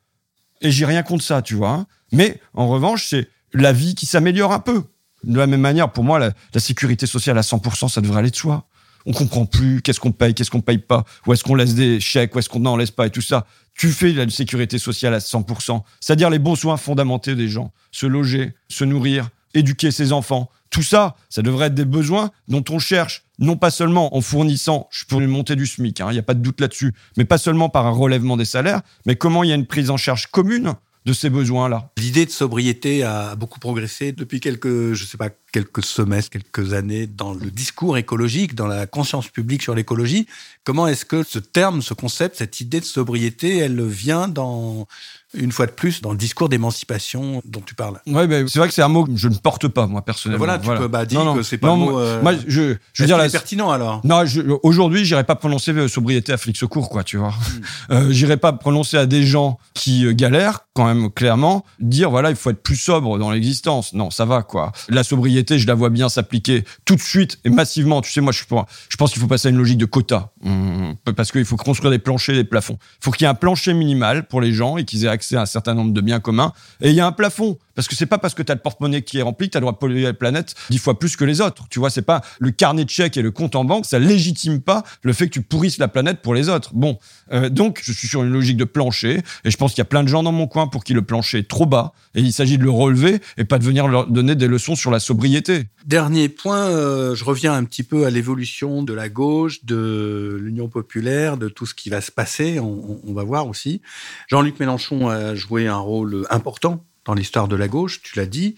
[0.61, 1.87] et j'ai rien contre ça tu vois hein.
[2.13, 4.85] mais en revanche c'est la vie qui s'améliore un peu.
[5.25, 8.31] De la même manière pour moi la, la sécurité sociale à 100% ça devrait aller
[8.31, 8.67] de soi
[9.07, 12.01] on comprend plus qu'est-ce qu'on paye, qu'est-ce qu'on paye pas, où est-ce qu'on laisse des
[12.01, 13.47] chèques, où est-ce qu'on n'en laisse pas et tout ça.
[13.75, 18.07] Tu fais la sécurité sociale à 100%, c'est-à-dire les bons soins fondamentaux des gens, se
[18.07, 20.51] loger, se nourrir, éduquer ses enfants.
[20.71, 24.89] Tout ça, ça devrait être des besoins dont on cherche, non pas seulement en fournissant,
[24.91, 27.39] je peux monter du SMIC, hein, il n'y a pas de doute là-dessus, mais pas
[27.39, 30.29] seulement par un relèvement des salaires, mais comment il y a une prise en charge
[30.29, 30.75] commune
[31.05, 31.91] de ces besoins-là.
[31.97, 37.07] L'idée de sobriété a beaucoup progressé depuis quelques, je sais pas, quelques semestres, quelques années
[37.07, 40.27] dans le discours écologique, dans la conscience publique sur l'écologie.
[40.65, 44.87] Comment est-ce que ce terme, ce concept, cette idée de sobriété, elle vient dans
[45.35, 48.01] une fois de plus dans le discours d'émancipation dont tu parles.
[48.07, 50.45] Ouais, ben, c'est vrai que c'est un mot que je ne porte pas moi personnellement.
[50.45, 53.19] Voilà, tu peux bah, dire que c'est pas non, euh, Moi, je, je veux dire,
[53.31, 54.01] pertinent alors?
[54.05, 54.25] Non,
[54.63, 57.31] aujourd'hui, j'irai pas prononcer euh, sobriété à flic secours, quoi, tu vois.
[57.31, 57.61] Hmm.
[57.91, 62.31] Euh, j'irai pas prononcer à des gens qui euh, galèrent, quand même clairement, dire voilà,
[62.31, 63.93] il faut être plus sobre dans l'existence.
[63.93, 64.73] Non, ça va, quoi.
[64.89, 68.01] La sobriété, je la vois bien s'appliquer tout de suite et massivement.
[68.01, 68.45] Tu sais, moi, je,
[68.89, 70.93] je pense qu'il faut passer à une logique de quota, mmh.
[71.17, 72.79] parce qu'il faut construire des planchers, des plafonds.
[72.81, 75.22] Il faut qu'il y ait un plancher minimal pour les gens et qu'ils aient accès
[75.33, 76.53] à un certain nombre de biens communs.
[76.81, 77.59] Et il y a un plafond.
[77.75, 79.57] Parce que c'est pas parce que tu as le porte-monnaie qui est rempli que tu
[79.57, 81.65] as le droit de polluer la planète dix fois plus que les autres.
[81.71, 84.61] Tu vois, c'est pas le carnet de chèques et le compte en banque, ça légitime
[84.61, 86.71] pas le fait que tu pourrisses la planète pour les autres.
[86.75, 86.99] Bon,
[87.33, 89.87] euh, donc je suis sur une logique de plancher et je pense qu'il y a
[89.87, 92.33] plein de gens dans mon coin pour qui le plancher est trop bas et il
[92.33, 95.65] s'agit de le relever et pas de venir leur donner des leçons sur la sobriété.
[95.87, 100.69] Dernier point, euh, je reviens un petit peu à l'évolution de la gauche, de l'Union
[100.69, 102.61] populaire, de tout ce qui va se passer.
[102.61, 103.81] On, on va voir aussi.
[104.29, 108.55] Jean-Luc Mélenchon a joué un rôle important dans l'histoire de la gauche, tu l'as dit,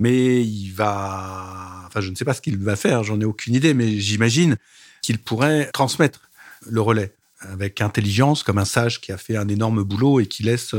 [0.00, 3.54] mais il va, enfin je ne sais pas ce qu'il va faire, j'en ai aucune
[3.54, 4.56] idée, mais j'imagine
[5.02, 6.30] qu'il pourrait transmettre
[6.66, 10.42] le relais avec intelligence, comme un sage qui a fait un énorme boulot et qui
[10.42, 10.74] laisse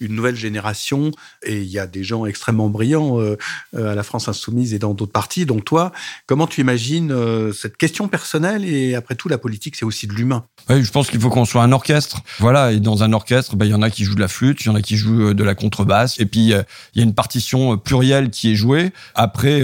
[0.00, 1.10] une nouvelle génération.
[1.42, 3.36] Et il y a des gens extrêmement brillants euh,
[3.74, 5.92] à la France insoumise et dans d'autres partis, dont toi.
[6.26, 10.12] Comment tu imagines euh, cette question personnelle Et après tout, la politique, c'est aussi de
[10.12, 10.44] l'humain?
[10.68, 12.20] Oui, je pense qu'il faut qu'on soit un orchestre.
[12.38, 14.62] Voilà, et dans un orchestre, ben, il y en a qui jouent de la flûte,
[14.62, 17.02] il y en a qui jouent euh, de la contrebasse, et puis il y a
[17.02, 18.92] une partition plurielle qui est jouée.
[19.14, 19.62] Après,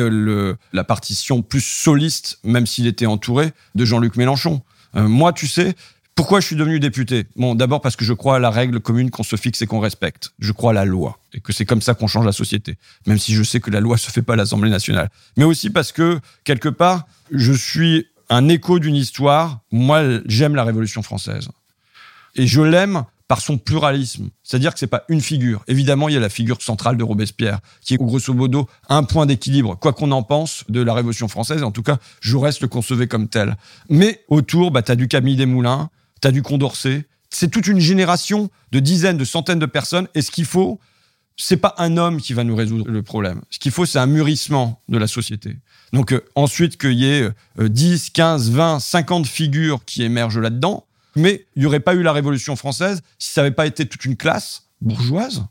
[0.72, 4.62] la partition plus soliste, même s'il était entouré, de Jean-Luc Mélenchon.
[4.94, 5.74] moi, tu sais,
[6.18, 7.26] pourquoi je suis devenu député?
[7.36, 9.78] Bon, d'abord parce que je crois à la règle commune qu'on se fixe et qu'on
[9.78, 10.32] respecte.
[10.40, 12.76] Je crois à la loi et que c'est comme ça qu'on change la société.
[13.06, 15.10] Même si je sais que la loi se fait pas à l'Assemblée nationale.
[15.36, 19.60] Mais aussi parce que quelque part, je suis un écho d'une histoire.
[19.70, 21.50] Moi, j'aime la Révolution française
[22.34, 24.30] et je l'aime par son pluralisme.
[24.42, 25.62] C'est-à-dire que c'est pas une figure.
[25.68, 29.24] Évidemment, il y a la figure centrale de Robespierre, qui est grosso modo un point
[29.24, 31.62] d'équilibre, quoi qu'on en pense de la Révolution française.
[31.62, 33.56] En tout cas, je reste le concevais comme tel.
[33.88, 35.90] Mais autour, bah, as du Camille Desmoulins,
[36.20, 37.06] tu as du Condorcet.
[37.30, 40.08] C'est toute une génération de dizaines, de centaines de personnes.
[40.14, 40.80] Et ce qu'il faut,
[41.36, 43.42] c'est pas un homme qui va nous résoudre le problème.
[43.50, 45.56] Ce qu'il faut, c'est un mûrissement de la société.
[45.92, 51.46] Donc euh, ensuite qu'il y ait 10, 15, 20, 50 figures qui émergent là-dedans, mais
[51.56, 54.16] il n'y aurait pas eu la Révolution française si ça n'avait pas été toute une
[54.16, 55.44] classe bourgeoise,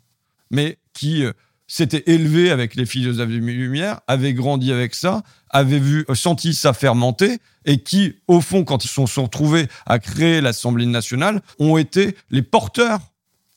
[0.51, 1.33] mais qui euh,
[1.67, 6.53] s'était élevée avec les philosophes des Lumières, avait grandi avec ça, avait vu, euh, senti
[6.53, 11.41] ça fermenter, et qui, au fond, quand ils se sont retrouvés à créer l'Assemblée nationale,
[11.59, 12.99] ont été les porteurs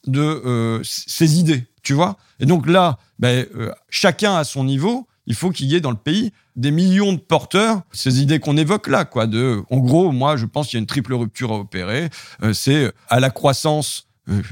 [0.06, 2.16] de euh, ces idées, tu vois?
[2.38, 5.90] Et donc là, ben, euh, chacun à son niveau, il faut qu'il y ait dans
[5.90, 9.26] le pays des millions de porteurs, ces idées qu'on évoque là, quoi.
[9.26, 12.10] De, en gros, moi, je pense qu'il y a une triple rupture à opérer.
[12.52, 14.42] c'est à la croissance euh,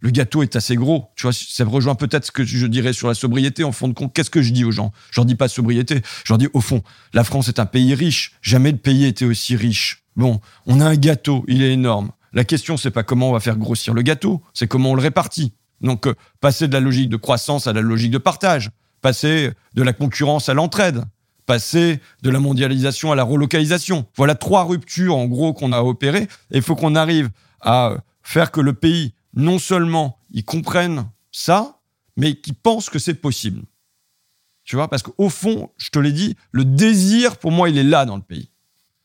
[0.00, 1.08] le, gâteau est assez gros.
[1.16, 3.64] Tu vois, ça rejoint peut-être ce que je dirais sur la sobriété.
[3.64, 4.92] En fond de compte, qu'est-ce que je dis aux gens?
[5.10, 6.02] Je leur dis pas sobriété.
[6.24, 8.32] Je leur dis au fond, la France est un pays riche.
[8.42, 10.04] Jamais le pays était aussi riche.
[10.16, 12.10] Bon, on a un gâteau, il est énorme.
[12.32, 15.02] La question, c'est pas comment on va faire grossir le gâteau, c'est comment on le
[15.02, 15.52] répartit.
[15.80, 18.70] Donc, euh, passer de la logique de croissance à la logique de partage,
[19.00, 21.04] passer de la concurrence à l'entraide,
[21.46, 24.06] passer de la mondialisation à la relocalisation.
[24.16, 26.28] Voilà trois ruptures en gros qu'on a opérées.
[26.50, 31.80] Et il faut qu'on arrive à faire que le pays non seulement ils comprennent ça,
[32.16, 33.62] mais qu'ils pensent que c'est possible.
[34.64, 37.84] Tu vois, parce qu'au fond, je te l'ai dit, le désir, pour moi, il est
[37.84, 38.50] là dans le pays.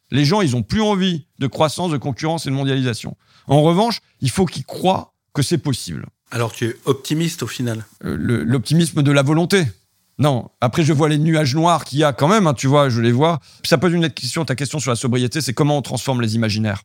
[0.09, 3.17] Les gens, ils ont plus envie de croissance, de concurrence et de mondialisation.
[3.47, 6.07] En revanche, il faut qu'ils croient que c'est possible.
[6.31, 7.85] Alors tu es optimiste au final?
[8.03, 8.15] Euh,
[8.45, 9.65] L'optimisme de la volonté.
[10.19, 12.89] Non, après je vois les nuages noirs qu'il y a quand même, hein, tu vois,
[12.89, 13.39] je les vois.
[13.63, 16.35] Ça pose une autre question, ta question sur la sobriété, c'est comment on transforme les
[16.35, 16.83] imaginaires.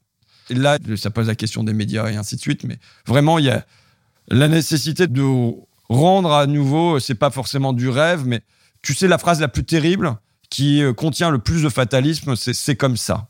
[0.51, 2.65] Là, ça pose la question des médias et ainsi de suite.
[2.65, 3.65] Mais vraiment, il y a
[4.29, 5.53] la nécessité de
[5.89, 8.43] rendre à nouveau, c'est pas forcément du rêve, mais
[8.83, 10.17] tu sais, la phrase la plus terrible
[10.51, 13.29] qui euh, contient le plus de fatalisme, c'est c'est comme ça.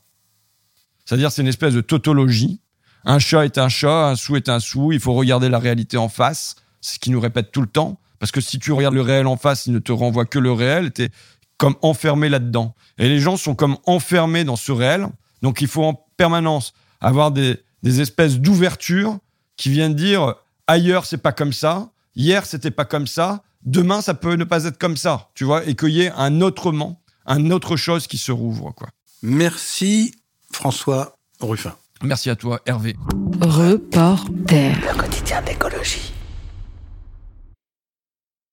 [1.05, 2.59] C'est-à-dire, c'est une espèce de tautologie.
[3.05, 5.97] Un chat est un chat, un sou est un sou, il faut regarder la réalité
[5.97, 6.55] en face.
[6.81, 7.99] C'est ce qu'il nous répète tout le temps.
[8.19, 10.51] Parce que si tu regardes le réel en face, il ne te renvoie que le
[10.51, 11.09] réel, tu es
[11.57, 12.75] comme enfermé là-dedans.
[12.97, 15.07] Et les gens sont comme enfermés dans ce réel.
[15.41, 16.73] Donc il faut en permanence
[17.05, 19.19] avoir des, espèces d'ouvertures
[19.57, 20.33] qui viennent dire
[20.65, 24.65] ailleurs c'est pas comme ça, hier c'était pas comme ça, demain ça peut ne pas
[24.65, 28.17] être comme ça, tu vois, et qu'il y ait un autrement, un autre chose qui
[28.17, 28.89] se rouvre, quoi.
[29.21, 30.15] Merci
[30.51, 31.75] François Ruffin.
[32.01, 32.95] Merci à toi Hervé.
[33.39, 34.73] Reporter.
[34.81, 36.14] Le quotidien d'écologie.